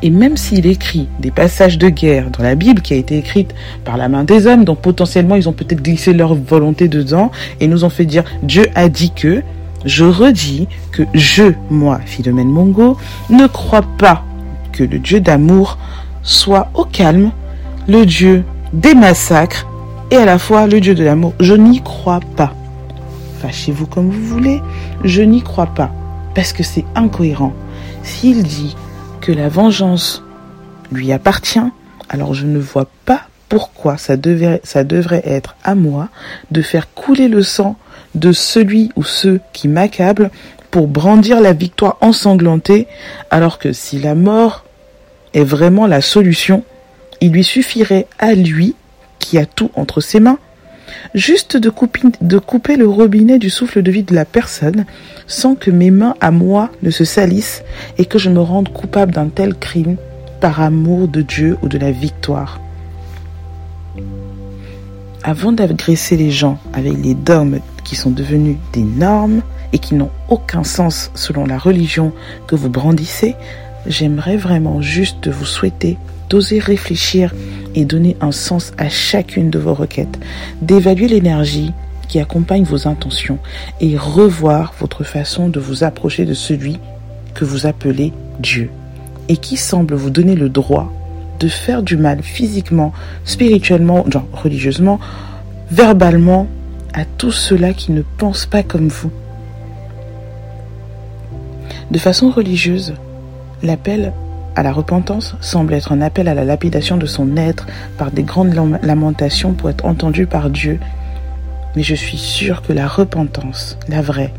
Et 0.03 0.11
même 0.11 0.37
s'il 0.37 0.67
écrit 0.67 1.07
des 1.19 1.31
passages 1.31 1.79
de 1.79 1.89
guerre 1.89 2.29
dans 2.29 2.43
la 2.43 2.53
Bible 2.53 2.83
qui 2.83 2.93
a 2.93 2.97
été 2.97 3.17
écrite 3.17 3.55
par 3.83 3.97
la 3.97 4.09
main 4.09 4.25
des 4.25 4.45
hommes, 4.45 4.63
donc 4.63 4.79
potentiellement 4.79 5.35
ils 5.35 5.49
ont 5.49 5.53
peut-être 5.53 5.81
glissé 5.81 6.13
leur 6.13 6.35
volonté 6.35 6.87
dedans 6.87 7.31
et 7.59 7.67
nous 7.67 7.83
ont 7.83 7.89
fait 7.89 8.05
dire 8.05 8.23
Dieu 8.43 8.67
a 8.75 8.89
dit 8.89 9.09
que, 9.09 9.41
je 9.85 10.05
redis 10.05 10.67
que 10.91 11.01
je, 11.15 11.51
moi, 11.71 11.99
Philomène 12.05 12.49
Mongo, 12.49 12.95
ne 13.31 13.47
crois 13.47 13.85
pas 13.97 14.23
que 14.71 14.83
le 14.83 14.99
Dieu 14.99 15.19
d'amour 15.19 15.79
soit 16.21 16.69
au 16.75 16.85
calme, 16.85 17.31
le 17.87 18.05
Dieu 18.05 18.43
des 18.71 18.93
massacres 18.93 19.67
et 20.11 20.17
à 20.17 20.25
la 20.25 20.37
fois 20.37 20.67
le 20.67 20.79
Dieu 20.79 20.93
de 20.93 21.03
l'amour. 21.03 21.33
Je 21.39 21.55
n'y 21.55 21.81
crois 21.81 22.19
pas 22.35 22.53
chez 23.51 23.71
vous 23.71 23.87
comme 23.87 24.09
vous 24.09 24.25
voulez, 24.25 24.61
je 25.03 25.21
n'y 25.21 25.41
crois 25.41 25.67
pas, 25.67 25.91
parce 26.33 26.53
que 26.53 26.63
c'est 26.63 26.85
incohérent. 26.95 27.53
S'il 28.03 28.43
dit 28.43 28.75
que 29.21 29.31
la 29.31 29.49
vengeance 29.49 30.23
lui 30.91 31.11
appartient, 31.11 31.59
alors 32.09 32.33
je 32.33 32.45
ne 32.45 32.59
vois 32.59 32.87
pas 33.05 33.21
pourquoi 33.49 33.97
ça, 33.97 34.17
devrait, 34.17 34.61
ça 34.63 34.83
devrait 34.83 35.23
être 35.25 35.55
à 35.63 35.75
moi 35.75 36.09
de 36.51 36.61
faire 36.61 36.93
couler 36.93 37.27
le 37.27 37.43
sang 37.43 37.75
de 38.15 38.31
celui 38.31 38.91
ou 38.95 39.03
ceux 39.03 39.39
qui 39.53 39.67
m'accablent 39.67 40.31
pour 40.71 40.87
brandir 40.87 41.41
la 41.41 41.53
victoire 41.53 41.97
ensanglantée, 42.01 42.87
alors 43.29 43.59
que 43.59 43.71
si 43.71 43.99
la 43.99 44.15
mort 44.15 44.65
est 45.33 45.43
vraiment 45.43 45.87
la 45.87 46.01
solution, 46.01 46.63
il 47.21 47.31
lui 47.31 47.43
suffirait 47.43 48.07
à 48.19 48.33
lui, 48.33 48.75
qui 49.19 49.37
a 49.37 49.45
tout 49.45 49.71
entre 49.75 50.01
ses 50.01 50.19
mains, 50.19 50.37
juste 51.13 51.57
de 51.57 51.69
couper, 51.69 52.77
le 52.77 52.87
robinet 52.87 53.39
du 53.39 53.49
souffle 53.49 53.81
de 53.81 53.91
vie 53.91 54.03
de 54.03 54.15
la 54.15 54.25
personne 54.25 54.85
sans 55.27 55.55
que 55.55 55.71
mes 55.71 55.91
mains 55.91 56.15
à 56.21 56.31
moi 56.31 56.69
ne 56.83 56.91
se 56.91 57.03
salissent 57.03 57.63
et 57.97 58.05
que 58.05 58.19
je 58.19 58.29
me 58.29 58.39
rende 58.39 58.69
coupable 58.69 59.13
d'un 59.13 59.27
tel 59.27 59.55
crime 59.55 59.97
par 60.41 60.61
amour 60.61 61.07
de 61.07 61.21
Dieu 61.21 61.57
ou 61.61 61.67
de 61.67 61.77
la 61.77 61.91
victoire. 61.91 62.59
Avant 65.23 65.51
d'agresser 65.51 66.17
les 66.17 66.29
gens 66.29 66.59
avec 66.73 66.93
les 67.01 67.15
dogmes 67.15 67.59
qui 67.83 67.95
sont 67.95 68.11
devenus 68.11 68.57
des 68.73 68.83
normes 68.83 69.41
et 69.73 69.79
qui 69.79 69.95
n'ont 69.95 70.11
aucun 70.29 70.63
sens 70.63 71.11
selon 71.15 71.45
la 71.45 71.57
religion 71.57 72.13
que 72.47 72.55
vous 72.55 72.69
brandissez, 72.69 73.35
j'aimerais 73.87 74.37
vraiment 74.37 74.81
juste 74.81 75.27
vous 75.27 75.45
souhaiter 75.45 75.97
d'oser 76.29 76.59
réfléchir 76.59 77.33
et 77.75 77.85
donner 77.85 78.17
un 78.21 78.31
sens 78.31 78.73
à 78.77 78.89
chacune 78.89 79.49
de 79.49 79.59
vos 79.59 79.73
requêtes, 79.73 80.19
d'évaluer 80.61 81.07
l'énergie 81.07 81.71
qui 82.07 82.19
accompagne 82.19 82.63
vos 82.63 82.87
intentions 82.87 83.39
et 83.81 83.97
revoir 83.97 84.73
votre 84.79 85.03
façon 85.03 85.49
de 85.49 85.59
vous 85.59 85.83
approcher 85.83 86.25
de 86.25 86.33
celui 86.33 86.79
que 87.33 87.45
vous 87.45 87.65
appelez 87.65 88.13
Dieu 88.39 88.69
et 89.27 89.37
qui 89.37 89.57
semble 89.57 89.95
vous 89.95 90.09
donner 90.09 90.35
le 90.35 90.49
droit 90.49 90.91
de 91.39 91.47
faire 91.47 91.83
du 91.83 91.97
mal 91.97 92.21
physiquement, 92.21 92.93
spirituellement, 93.25 94.05
genre 94.09 94.27
religieusement, 94.31 94.99
verbalement 95.69 96.47
à 96.93 97.03
tous 97.05 97.31
ceux-là 97.31 97.73
qui 97.73 97.91
ne 97.91 98.03
pensent 98.17 98.45
pas 98.45 98.63
comme 98.63 98.87
vous. 98.87 99.11
De 101.91 101.99
façon 101.99 102.29
religieuse, 102.29 102.93
l'appel 103.61 104.13
à 104.55 104.63
la 104.63 104.71
repentance 104.71 105.35
semble 105.41 105.73
être 105.73 105.91
un 105.91 106.01
appel 106.01 106.27
à 106.27 106.33
la 106.33 106.45
lapidation 106.45 106.97
de 106.97 107.05
son 107.05 107.35
être 107.37 107.67
par 107.97 108.11
des 108.11 108.23
grandes 108.23 108.53
lamentations 108.81 109.53
pour 109.53 109.69
être 109.69 109.85
entendu 109.85 110.27
par 110.27 110.49
Dieu. 110.49 110.79
Mais 111.75 111.83
je 111.83 111.95
suis 111.95 112.17
sûre 112.17 112.61
que 112.61 112.73
la 112.73 112.87
repentance, 112.87 113.77
la 113.89 114.01
vraie, 114.01 114.33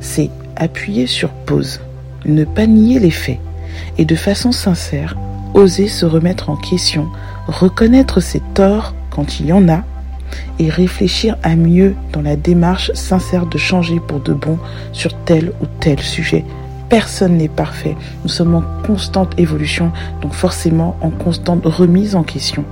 c'est 0.00 0.30
appuyer 0.56 1.06
sur 1.06 1.30
pause, 1.30 1.80
ne 2.24 2.44
pas 2.44 2.66
nier 2.66 2.98
les 2.98 3.10
faits 3.10 3.38
et 3.96 4.04
de 4.04 4.16
façon 4.16 4.52
sincère, 4.52 5.16
oser 5.54 5.88
se 5.88 6.04
remettre 6.04 6.50
en 6.50 6.56
question, 6.56 7.08
reconnaître 7.46 8.20
ses 8.20 8.42
torts 8.54 8.94
quand 9.10 9.40
il 9.40 9.46
y 9.46 9.52
en 9.52 9.68
a 9.68 9.84
et 10.58 10.68
réfléchir 10.68 11.36
à 11.42 11.56
mieux 11.56 11.94
dans 12.12 12.22
la 12.22 12.36
démarche 12.36 12.92
sincère 12.94 13.46
de 13.46 13.58
changer 13.58 14.00
pour 14.00 14.20
de 14.20 14.32
bon 14.32 14.58
sur 14.92 15.12
tel 15.24 15.52
ou 15.60 15.66
tel 15.80 16.00
sujet 16.00 16.44
Personne 16.90 17.36
n'est 17.36 17.48
parfait. 17.48 17.96
Nous 18.24 18.28
sommes 18.28 18.56
en 18.56 18.64
constante 18.84 19.38
évolution, 19.38 19.92
donc 20.22 20.32
forcément 20.32 20.96
en 21.00 21.10
constante 21.10 21.64
remise 21.64 22.16
en 22.16 22.24
question. 22.24 22.64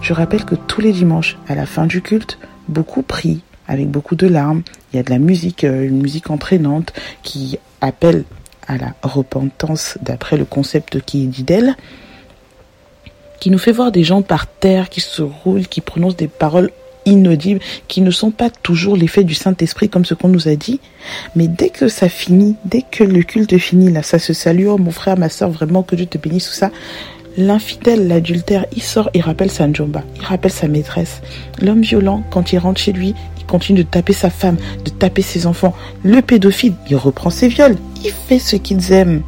Je 0.00 0.12
rappelle 0.12 0.44
que 0.44 0.54
tous 0.54 0.80
les 0.80 0.92
dimanches, 0.92 1.36
à 1.48 1.56
la 1.56 1.66
fin 1.66 1.86
du 1.86 2.00
culte, 2.00 2.38
beaucoup 2.68 3.02
prient 3.02 3.42
avec 3.66 3.90
beaucoup 3.90 4.14
de 4.14 4.28
larmes. 4.28 4.62
Il 4.92 4.96
y 4.96 5.00
a 5.00 5.02
de 5.02 5.10
la 5.10 5.18
musique, 5.18 5.64
euh, 5.64 5.84
une 5.84 6.00
musique 6.00 6.30
entraînante 6.30 6.92
qui 7.24 7.58
appelle 7.80 8.22
à 8.68 8.76
la 8.76 8.94
repentance 9.02 9.98
d'après 10.00 10.36
le 10.36 10.44
concept 10.44 11.00
qui 11.00 11.24
est 11.24 11.26
dit 11.26 11.42
d'elle, 11.42 11.74
qui 13.40 13.50
nous 13.50 13.58
fait 13.58 13.72
voir 13.72 13.90
des 13.90 14.04
gens 14.04 14.22
par 14.22 14.46
terre 14.46 14.88
qui 14.88 15.00
se 15.00 15.22
roulent, 15.22 15.66
qui 15.66 15.80
prononcent 15.80 16.16
des 16.16 16.28
paroles 16.28 16.70
inaudibles 17.06 17.60
qui 17.88 18.00
ne 18.00 18.10
sont 18.10 18.30
pas 18.30 18.50
toujours 18.50 18.96
l'effet 18.96 19.24
du 19.24 19.34
Saint-Esprit 19.34 19.88
comme 19.88 20.04
ce 20.04 20.14
qu'on 20.14 20.28
nous 20.28 20.48
a 20.48 20.56
dit. 20.56 20.80
Mais 21.36 21.48
dès 21.48 21.68
que 21.68 21.88
ça 21.88 22.08
finit, 22.08 22.56
dès 22.64 22.82
que 22.82 23.04
le 23.04 23.22
culte 23.22 23.56
finit, 23.58 23.90
là, 23.90 24.02
ça 24.02 24.18
se 24.18 24.32
salue, 24.32 24.66
oh 24.66 24.78
mon 24.78 24.90
frère, 24.90 25.18
ma 25.18 25.28
soeur, 25.28 25.50
vraiment 25.50 25.82
que 25.82 25.96
Dieu 25.96 26.06
te 26.06 26.18
bénisse, 26.18 26.46
tout 26.48 26.54
ça. 26.54 26.70
L'infidèle, 27.36 28.06
l'adultère, 28.06 28.64
il 28.76 28.82
sort, 28.82 29.10
il 29.12 29.20
rappelle 29.20 29.50
sa 29.50 29.66
njomba, 29.66 30.04
il 30.16 30.24
rappelle 30.24 30.52
sa 30.52 30.68
maîtresse. 30.68 31.20
L'homme 31.60 31.82
violent, 31.82 32.22
quand 32.30 32.52
il 32.52 32.58
rentre 32.58 32.80
chez 32.80 32.92
lui, 32.92 33.14
il 33.38 33.44
continue 33.46 33.82
de 33.82 33.88
taper 33.88 34.12
sa 34.12 34.30
femme, 34.30 34.56
de 34.84 34.90
taper 34.90 35.22
ses 35.22 35.46
enfants. 35.46 35.74
Le 36.04 36.22
pédophile, 36.22 36.74
il 36.88 36.96
reprend 36.96 37.30
ses 37.30 37.48
viols, 37.48 37.76
il 38.04 38.12
fait 38.12 38.38
ce 38.38 38.54
qu'ils 38.54 38.92
aiment. 38.92 39.22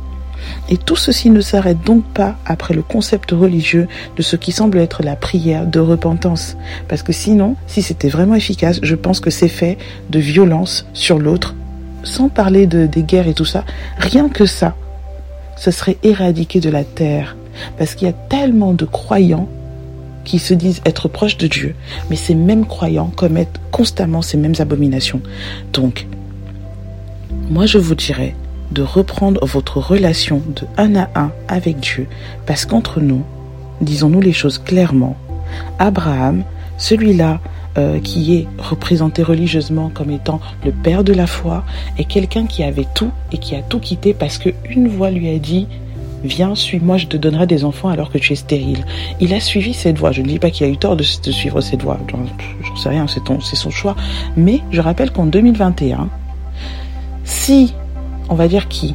Et 0.69 0.77
tout 0.77 0.97
ceci 0.97 1.31
ne 1.31 1.41
s'arrête 1.41 1.83
donc 1.85 2.05
pas 2.05 2.37
après 2.45 2.75
le 2.75 2.83
concept 2.83 3.31
religieux 3.31 3.89
de 4.17 4.23
ce 4.23 4.37
qui 4.37 4.53
semble 4.53 4.79
être 4.79 5.03
la 5.03 5.17
prière 5.17 5.67
de 5.67 5.81
repentance. 5.81 6.57
Parce 6.89 7.03
que 7.03 7.13
sinon, 7.13 7.57
si 7.67 7.83
c'était 7.83 8.09
vraiment 8.09 8.35
efficace, 8.35 8.81
je 8.83 8.95
pense 8.95 9.21
que 9.21 9.31
c'est 9.31 9.49
fait 9.49 9.79
de 10.11 10.19
violence 10.19 10.87
sur 10.93 11.19
l'autre, 11.19 11.55
sans 12.03 12.29
parler 12.29 12.67
de, 12.67 12.87
des 12.87 13.03
guerres 13.03 13.29
et 13.29 13.35
tout 13.35 13.45
ça, 13.45 13.65
rien 13.99 14.29
que 14.29 14.47
ça, 14.47 14.75
ce 15.57 15.71
serait 15.71 15.99
éradiqué 16.03 16.61
de 16.61 16.71
la 16.71 16.85
terre. 16.85 17.37
Parce 17.79 17.95
qu'il 17.95 18.07
y 18.07 18.11
a 18.11 18.15
tellement 18.29 18.75
de 18.75 18.85
croyants 18.85 19.49
qui 20.25 20.39
se 20.39 20.53
disent 20.53 20.83
être 20.85 21.09
proches 21.09 21.39
de 21.39 21.47
Dieu, 21.47 21.75
mais 22.11 22.17
ces 22.17 22.35
mêmes 22.35 22.67
croyants 22.67 23.13
commettent 23.15 23.61
constamment 23.71 24.23
ces 24.23 24.37
mêmes 24.37 24.57
abominations. 24.59 25.23
Donc, 25.73 26.07
moi 27.49 27.65
je 27.65 27.79
vous 27.79 27.95
dirais, 27.95 28.35
de 28.71 28.83
reprendre 28.83 29.45
votre 29.45 29.79
relation 29.79 30.43
de 30.49 30.67
un 30.77 30.97
à 30.97 31.09
un 31.15 31.33
avec 31.49 31.81
Dieu, 31.81 32.07
parce 32.47 32.67
qu'entre 32.67 33.01
nous, 33.01 33.23
disons-nous 33.81 34.21
les 34.21 34.33
choses 34.33 34.59
clairement, 34.59 35.17
Abraham, 35.79 36.45
celui-là 36.79 37.41
euh, 37.79 38.01
qui 38.01 38.37
est 38.37 38.47
représenté 38.59 39.23
religieusement 39.23 39.91
comme 39.93 40.11
étant 40.11 40.41
le 40.65 40.73
père 40.73 41.05
de 41.05 41.13
la 41.13 41.27
foi, 41.27 41.65
est 41.99 42.05
quelqu'un 42.05 42.47
qui 42.47 42.63
avait 42.63 42.87
tout 42.95 43.11
et 43.33 43.39
qui 43.39 43.55
a 43.55 43.63
tout 43.63 43.81
quitté 43.81 44.15
parce 44.15 44.39
qu'une 44.39 44.89
voix 44.89 45.11
lui 45.11 45.29
a 45.29 45.39
dit 45.39 45.67
Viens, 46.25 46.55
suis-moi, 46.55 46.97
je 46.97 47.07
te 47.07 47.17
donnerai 47.17 47.47
des 47.47 47.65
enfants 47.65 47.89
alors 47.89 48.11
que 48.11 48.19
tu 48.19 48.33
es 48.33 48.37
stérile. 48.37 48.85
Il 49.21 49.35
a 49.35 49.41
suivi 49.41 49.75
cette 49.75 49.99
voie. 49.99 50.13
Je 50.13 50.23
ne 50.23 50.27
dis 50.27 50.39
pas 50.39 50.51
qu'il 50.51 50.67
a 50.67 50.69
eu 50.69 50.77
tort 50.77 50.97
de, 50.97 51.03
suivre 51.03 51.61
cette 51.61 51.83
voie. 51.83 51.99
J'en 52.65 52.77
sais 52.77 52.89
rien, 52.89 53.07
c'est 53.07 53.57
son 53.57 53.71
choix. 53.71 53.95
Mais 54.37 54.61
je 54.73 54.81
rappelle 54.81 55.13
qu'en 55.13 55.27
2021, 55.27 56.09
si 57.25 57.75
on 58.29 58.35
va 58.35 58.49
dire 58.49 58.69
qui? 58.69 58.95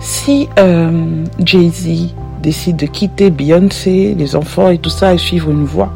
Si 0.00 0.48
euh, 0.58 1.24
Jay-Z 1.44 2.14
décide 2.42 2.76
de 2.76 2.86
quitter 2.86 3.30
Beyoncé, 3.30 4.14
les 4.16 4.36
enfants 4.36 4.70
et 4.70 4.78
tout 4.78 4.90
ça 4.90 5.14
et 5.14 5.18
suivre 5.18 5.50
une 5.50 5.64
voie, 5.64 5.92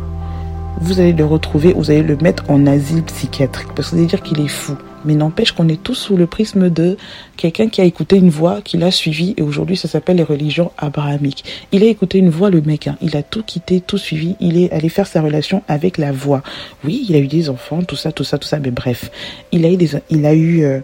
vous 0.81 0.99
allez 0.99 1.13
le 1.13 1.25
retrouver, 1.25 1.73
vous 1.73 1.91
allez 1.91 2.03
le 2.03 2.17
mettre 2.17 2.45
en 2.51 2.67
asile 2.67 3.05
psychiatrique 3.05 3.69
parce 3.77 3.91
que 3.91 3.95
vous 3.95 4.01
allez 4.01 4.09
dire 4.09 4.23
qu'il 4.23 4.41
est 4.41 4.49
fou. 4.49 4.77
Mais 5.05 5.15
n'empêche 5.15 5.53
qu'on 5.53 5.69
est 5.69 5.83
tous 5.83 5.95
sous 5.95 6.17
le 6.17 6.27
prisme 6.27 6.71
de 6.71 6.97
quelqu'un 7.37 7.69
qui 7.69 7.81
a 7.81 7.85
écouté 7.85 8.17
une 8.17 8.31
voix, 8.31 8.61
qui 8.63 8.77
l'a 8.77 8.91
suivi, 8.91 9.35
et 9.37 9.43
aujourd'hui 9.43 9.77
ça 9.77 9.89
s'appelle 9.89 10.17
les 10.17 10.23
religions 10.23 10.71
abrahamiques. 10.79 11.45
Il 11.73 11.83
a 11.83 11.87
écouté 11.87 12.19
une 12.19 12.31
voix, 12.31 12.51
le 12.51 12.61
mec, 12.61 12.87
hein. 12.87 12.97
il 13.01 13.17
a 13.17 13.23
tout 13.23 13.43
quitté, 13.43 13.81
tout 13.81 13.99
suivi, 13.99 14.37
il 14.41 14.59
est 14.59 14.73
allé 14.73 14.89
faire 14.89 15.07
sa 15.07 15.21
relation 15.21 15.63
avec 15.67 15.99
la 15.99 16.13
voix. 16.13 16.43
Oui, 16.85 17.05
il 17.09 17.17
a 17.17 17.19
eu 17.19 17.27
des 17.27 17.49
enfants, 17.49 17.83
tout 17.83 17.97
ça, 17.97 18.13
tout 18.13 18.25
ça, 18.25 18.39
tout 18.39 18.47
ça, 18.47 18.61
mais 18.61 18.71
bref, 18.71 19.11
il 19.51 19.65
a 19.65 19.71
eu 19.71 19.77
des, 19.77 19.91
il 20.11 20.25
a 20.25 20.35
eu 20.35 20.63
euh, 20.63 20.81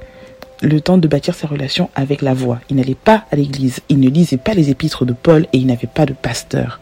le 0.61 0.81
temps 0.81 0.99
de 0.99 1.09
bâtir 1.09 1.35
sa 1.35 1.47
relation 1.47 1.91
avec 1.95 2.23
la 2.23 2.35
voix. 2.35 2.61
Il 2.71 2.77
n'allait 2.77 2.95
pas 2.95 3.25
à 3.31 3.37
l'église, 3.37 3.81
il 3.89 4.01
ne 4.01 4.09
lisait 4.09 4.37
pas 4.37 4.55
les 4.55 4.71
épîtres 4.71 5.05
de 5.05 5.13
Paul 5.13 5.47
et 5.53 5.59
il 5.59 5.67
n'avait 5.67 5.87
pas 5.87 6.07
de 6.07 6.13
pasteur. 6.13 6.81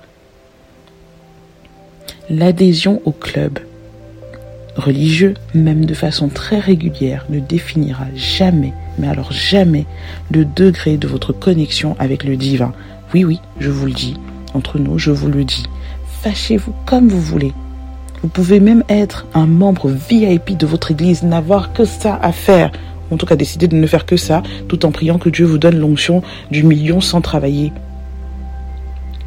L'adhésion 2.29 3.01
au 3.05 3.13
club 3.13 3.59
religieux, 4.77 5.35
même 5.55 5.87
de 5.87 5.95
façon 5.95 6.29
très 6.29 6.59
régulière, 6.59 7.27
ne 7.31 7.41
définira 7.41 8.05
jamais, 8.15 8.73
mais 8.99 9.09
alors 9.09 9.33
jamais, 9.33 9.87
le 10.31 10.45
degré 10.45 10.97
de 10.97 11.09
votre 11.09 11.33
connexion 11.33 11.97
avec 11.99 12.25
le 12.25 12.37
divin. 12.37 12.73
Oui, 13.15 13.25
oui, 13.25 13.41
je 13.59 13.71
vous 13.71 13.87
le 13.87 13.93
dis, 13.93 14.15
entre 14.55 14.79
nous, 14.79 14.99
je 14.99 15.11
vous 15.11 15.29
le 15.29 15.45
dis. 15.45 15.65
Fâchez-vous 16.23 16.75
comme 16.85 17.09
vous 17.09 17.21
voulez. 17.21 17.53
Vous 18.23 18.29
pouvez 18.29 18.61
même 18.61 18.83
être 18.89 19.27
un 19.35 19.47
membre 19.47 19.89
VIP 19.89 20.57
de 20.57 20.67
votre 20.67 20.91
église, 20.91 21.23
n'avoir 21.23 21.73
que 21.73 21.85
ça 21.85 22.19
à 22.21 22.33
faire 22.33 22.73
en 23.11 23.17
tout 23.17 23.27
cas 23.27 23.37
décider 23.37 23.69
de 23.69 23.77
ne 23.77 23.87
faire 23.87 24.07
que 24.07 24.17
ça, 24.17 24.43
tout 24.69 24.85
en 24.85 24.91
priant 24.91 25.19
que 25.19 25.29
Dieu 25.29 25.47
vous 25.47 25.59
donne 25.59 25.79
l'onction 25.79 26.23
du 26.51 26.63
million 26.63 27.01
sans 27.01 27.21
travailler. 27.21 27.73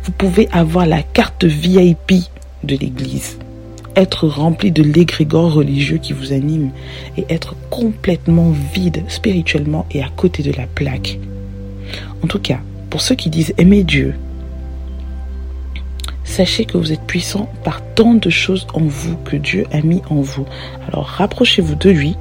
Vous 0.04 0.12
pouvez 0.12 0.48
avoir 0.52 0.86
la 0.86 1.04
carte 1.04 1.44
VIP 1.44 2.14
de 2.64 2.76
l'Église, 2.76 3.38
être 3.96 4.28
rempli 4.28 4.72
de 4.72 4.84
l'égrégore 4.84 5.54
religieux 5.54 5.98
qui 5.98 6.14
vous 6.14 6.34
anime 6.34 6.72
et 7.18 7.26
être 7.30 7.56
complètement 7.70 8.52
vide 8.74 9.04
spirituellement 9.08 9.86
et 9.92 10.02
à 10.02 10.10
côté 10.10 10.44
de 10.44 10.52
la 10.52 10.66
plaque. 10.68 11.20
En 12.24 12.28
tout 12.28 12.40
cas, 12.40 12.60
pour 12.90 13.02
ceux 13.02 13.16
qui 13.16 13.30
disent 13.30 13.54
aimer 13.58 13.84
Dieu, 13.84 14.16
sachez 16.24 16.66
que 16.66 16.78
vous 16.78 16.92
êtes 16.92 17.06
puissant 17.06 17.50
par 17.64 17.82
tant 17.96 18.14
de 18.14 18.30
choses 18.30 18.68
en 18.74 18.82
vous 18.82 19.16
que 19.26 19.36
Dieu 19.36 19.66
a 19.72 19.82
mis 19.82 20.02
en 20.10 20.22
vous. 20.22 20.46
Alors 20.88 21.06
rapprochez-vous 21.06 21.76
de 21.76 21.90
lui 21.90 22.16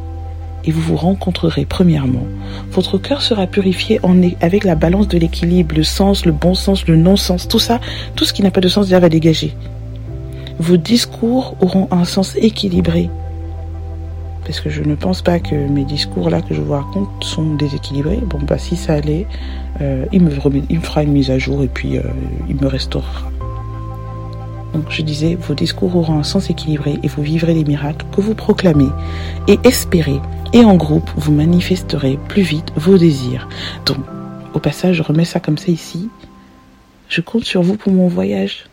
et 0.64 0.71
vous 0.71 0.81
vous 0.81 0.97
rencontrerez 0.97 1.64
premièrement. 1.64 2.27
Votre 2.71 2.99
cœur 2.99 3.23
sera 3.23 3.47
purifié 3.47 4.01
avec 4.40 4.64
la 4.64 4.75
balance 4.75 5.09
de 5.09 5.18
l'équilibre, 5.18 5.75
le 5.75 5.83
sens, 5.83 6.27
le 6.27 6.33
bon 6.33 6.55
sens, 6.55 6.87
le 6.87 6.97
non-sens, 6.97 7.49
tout 7.49 7.59
ça, 7.59 7.81
tout 8.14 8.25
ce 8.25 8.33
qui 8.33 8.42
n'a 8.42 8.51
pas 8.51 8.61
de 8.61 8.68
sens 8.68 8.87
déjà 8.87 9.01
va 9.01 9.09
dégager. 9.09 9.55
Vos 10.59 10.77
discours 10.77 11.55
auront 11.61 11.88
un 11.90 12.05
sens 12.05 12.37
équilibré. 12.37 13.11
Parce 14.44 14.61
que 14.61 14.71
je 14.71 14.83
ne 14.83 14.94
pense 14.94 15.23
pas 15.23 15.38
que 15.40 15.55
mes 15.55 15.85
discours 15.85 16.31
là 16.31 16.40
que 16.40 16.55
je 16.55 16.61
vous 16.61 16.73
raconte 16.73 17.09
sont 17.23 17.55
déséquilibrés. 17.55 18.21
Bon 18.25 18.38
bah 18.42 18.57
si 18.57 18.77
ça 18.77 18.94
allait, 18.94 19.27
euh, 19.83 20.07
il, 20.11 20.23
me 20.23 20.31
il 20.71 20.79
me 20.79 20.83
fera 20.83 21.03
une 21.03 21.12
mise 21.12 21.31
à 21.31 21.38
jour 21.38 21.62
et 21.62 21.68
puis 21.68 21.99
euh, 21.99 22.03
il 22.49 22.57
me 22.57 22.66
restaurera. 22.66 23.31
Donc 24.75 24.85
je 24.90 25.03
disais, 25.03 25.35
vos 25.35 25.55
discours 25.55 25.97
auront 25.97 26.18
un 26.18 26.23
sens 26.23 26.51
équilibré 26.51 26.99
et 27.03 27.09
vous 27.09 27.23
vivrez 27.23 27.55
les 27.55 27.64
miracles 27.64 28.07
que 28.14 28.21
vous 28.21 28.35
proclamez 28.35 28.88
et 29.47 29.59
espérez 29.64 30.21
et 30.53 30.65
en 30.65 30.77
groupe, 30.77 31.11
vous 31.17 31.33
manifesterez 31.33 32.19
plus 32.29 32.43
vite 32.43 32.73
vos 32.77 32.97
désirs. 32.97 33.49
Donc, 33.85 33.99
au 34.55 34.59
passage, 34.59 34.97
je 34.97 35.03
remets 35.03 35.25
ça 35.25 35.41
comme 35.41 35.59
ça 35.59 35.71
ici. 35.71 36.09
Je 37.09 37.21
compte 37.21 37.45
sur 37.45 37.63
vous 37.63 37.77
pour 37.77 37.93
mon 37.93 38.09
voyage. 38.09 38.67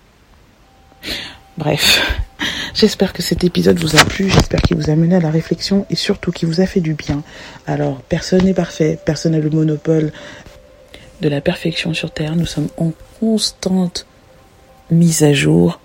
Bref, 1.57 2.01
j'espère 2.73 3.13
que 3.13 3.21
cet 3.21 3.43
épisode 3.43 3.77
vous 3.79 3.95
a 3.95 4.05
plu, 4.05 4.29
j'espère 4.29 4.61
qu'il 4.61 4.77
vous 4.77 4.89
a 4.89 4.95
mené 4.95 5.15
à 5.15 5.19
la 5.19 5.31
réflexion 5.31 5.85
et 5.89 5.95
surtout 5.95 6.31
qu'il 6.31 6.47
vous 6.47 6.61
a 6.61 6.65
fait 6.65 6.81
du 6.81 6.93
bien. 6.93 7.23
Alors, 7.67 8.01
personne 8.01 8.43
n'est 8.43 8.53
parfait, 8.53 8.97
personne 9.05 9.33
n'a 9.33 9.39
le 9.39 9.49
monopole 9.49 10.11
de 11.21 11.29
la 11.29 11.41
perfection 11.41 11.93
sur 11.93 12.11
Terre. 12.11 12.35
Nous 12.35 12.45
sommes 12.45 12.69
en 12.77 12.91
constante 13.19 14.05
mise 14.91 15.23
à 15.23 15.33
jour 15.33 15.79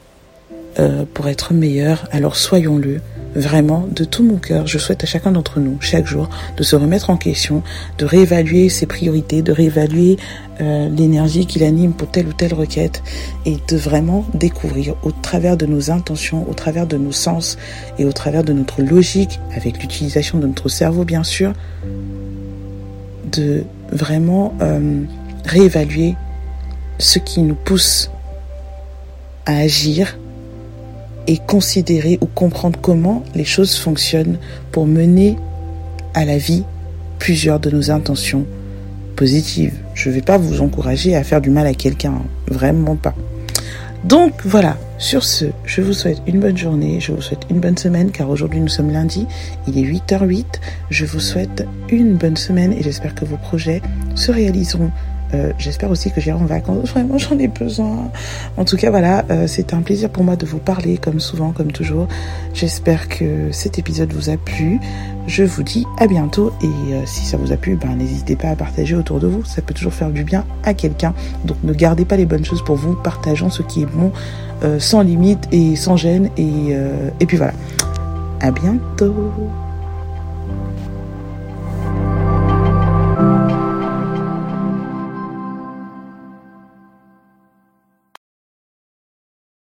euh, 0.79 1.05
pour 1.15 1.29
être 1.29 1.53
meilleurs, 1.53 2.09
alors 2.13 2.37
soyons-le. 2.37 3.01
Vraiment, 3.35 3.87
de 3.95 4.03
tout 4.03 4.25
mon 4.25 4.39
cœur, 4.39 4.67
je 4.67 4.77
souhaite 4.79 5.05
à 5.05 5.07
chacun 5.07 5.31
d'entre 5.31 5.61
nous, 5.61 5.77
chaque 5.81 6.07
jour, 6.07 6.29
de 6.57 6.65
se 6.65 6.75
remettre 6.75 7.11
en 7.11 7.17
question, 7.17 7.63
de 7.99 8.05
réévaluer 8.05 8.69
ses 8.69 8.87
priorités, 8.87 9.41
de 9.41 9.53
réévaluer 9.53 10.17
euh, 10.61 10.89
l'énergie 10.89 11.47
qui 11.47 11.61
l'anime 11.61 11.93
pour 11.93 12.11
telle 12.11 12.27
ou 12.27 12.33
telle 12.33 12.55
requête 12.55 13.05
et 13.47 13.57
de 13.69 13.77
vraiment 13.77 14.25
découvrir 14.35 14.97
au 15.05 15.13
travers 15.13 15.57
de 15.57 15.65
nos 15.65 15.93
intentions, 15.93 16.45
au 16.51 16.55
travers 16.55 16.89
de 16.89 16.97
nos 16.97 17.13
sens 17.13 17.57
et 17.99 18.05
au 18.05 18.13
travers 18.13 18.43
de 18.43 18.53
notre 18.53 18.83
logique, 18.83 19.39
avec 19.55 19.81
l'utilisation 19.81 20.39
de 20.39 20.49
notre 20.49 20.69
cerveau 20.69 21.05
bien 21.05 21.23
sûr, 21.23 21.53
de 23.31 23.63
vraiment 23.93 24.55
euh, 24.61 25.03
réévaluer 25.45 26.17
ce 26.99 27.21
qui 27.21 27.43
nous 27.43 27.55
pousse 27.55 28.11
à 29.47 29.57
agir 29.59 30.19
considérer 31.39 32.19
ou 32.21 32.27
comprendre 32.27 32.79
comment 32.81 33.25
les 33.35 33.45
choses 33.45 33.77
fonctionnent 33.77 34.39
pour 34.73 34.87
mener 34.87 35.37
à 36.15 36.25
la 36.25 36.39
vie 36.39 36.65
plusieurs 37.19 37.61
de 37.61 37.71
nos 37.71 37.91
intentions 37.91 38.47
positives. 39.17 39.75
Je 39.95 40.09
ne 40.09 40.15
vais 40.15 40.23
pas 40.23 40.39
vous 40.39 40.61
encourager 40.63 41.15
à 41.15 41.23
faire 41.23 41.41
du 41.41 41.51
mal 41.51 41.67
à 41.67 41.75
quelqu'un, 41.75 42.15
vraiment 42.49 42.97
pas. 42.97 43.15
Donc 44.05 44.33
voilà, 44.47 44.79
sur 44.97 45.25
ce, 45.25 45.47
je 45.67 45.83
vous 45.83 45.93
souhaite 45.93 46.23
une 46.27 46.41
bonne 46.41 46.57
journée, 46.57 47.01
je 47.01 47.13
vous 47.13 47.21
souhaite 47.21 47.47
une 47.51 47.61
bonne 47.61 47.77
semaine, 47.77 48.11
car 48.11 48.31
aujourd'hui 48.31 48.61
nous 48.61 48.69
sommes 48.69 48.91
lundi, 48.91 49.27
il 49.69 49.77
est 49.77 49.83
8h08. 49.83 50.47
Je 50.89 51.05
vous 51.05 51.21
souhaite 51.21 51.67
une 51.91 52.15
bonne 52.15 52.39
semaine 52.39 52.73
et 52.73 52.83
j'espère 52.83 53.15
que 53.15 53.27
vos 53.27 53.37
projets 53.37 53.83
se 54.15 54.33
réaliseront 54.33 54.91
euh, 55.35 55.53
j'espère 55.59 55.91
aussi 55.91 56.11
que 56.11 56.21
j'irai 56.21 56.37
en 56.37 56.45
vacances. 56.45 56.89
Vraiment, 56.91 57.19
j'en 57.19 57.39
ai 57.39 57.49
besoin. 57.49 58.11
En 58.57 58.65
tout 58.65 58.77
cas, 58.77 58.91
voilà, 58.91 59.25
euh, 59.31 59.47
c'est 59.47 59.75
un 59.75 59.83
plaisir 59.83 60.11
pour 60.11 60.25
moi 60.25 60.37
de 60.37 60.47
vous 60.47 60.59
parler, 60.59 60.99
comme 60.99 61.21
souvent, 61.21 61.53
comme 61.53 61.73
toujours. 61.73 62.09
J'espère 62.55 63.09
que 63.09 63.51
cet 63.53 63.79
épisode 63.79 64.13
vous 64.13 64.31
a 64.31 64.37
plu. 64.37 64.81
Je 65.27 65.45
vous 65.45 65.63
dis 65.63 65.87
à 65.99 66.07
bientôt 66.07 66.53
et 66.63 66.95
euh, 66.95 67.03
si 67.07 67.25
ça 67.25 67.37
vous 67.37 67.53
a 67.53 67.57
plu, 67.57 67.77
ben, 67.77 67.95
n'hésitez 67.95 68.37
pas 68.37 68.49
à 68.49 68.57
partager 68.57 68.97
autour 68.97 69.21
de 69.21 69.27
vous. 69.27 69.45
Ça 69.45 69.63
peut 69.63 69.75
toujours 69.75 69.93
faire 69.93 70.11
du 70.11 70.25
bien 70.25 70.45
à 70.65 70.75
quelqu'un. 70.75 71.15
Donc 71.45 71.59
ne 71.63 71.73
gardez 71.73 72.05
pas 72.05 72.17
les 72.17 72.27
bonnes 72.27 72.45
choses 72.45 72.65
pour 72.65 72.77
vous. 72.77 72.95
Partageons 72.95 73.51
ce 73.51 73.63
qui 73.63 73.83
est 73.83 73.87
bon, 73.87 74.13
sans 74.79 75.03
limite 75.03 75.47
et 75.53 75.77
sans 75.77 75.97
gêne. 75.97 76.31
Et, 76.37 76.75
et 77.21 77.27
puis 77.27 77.37
voilà. 77.37 77.53
À 78.41 78.51
bientôt. 78.51 79.15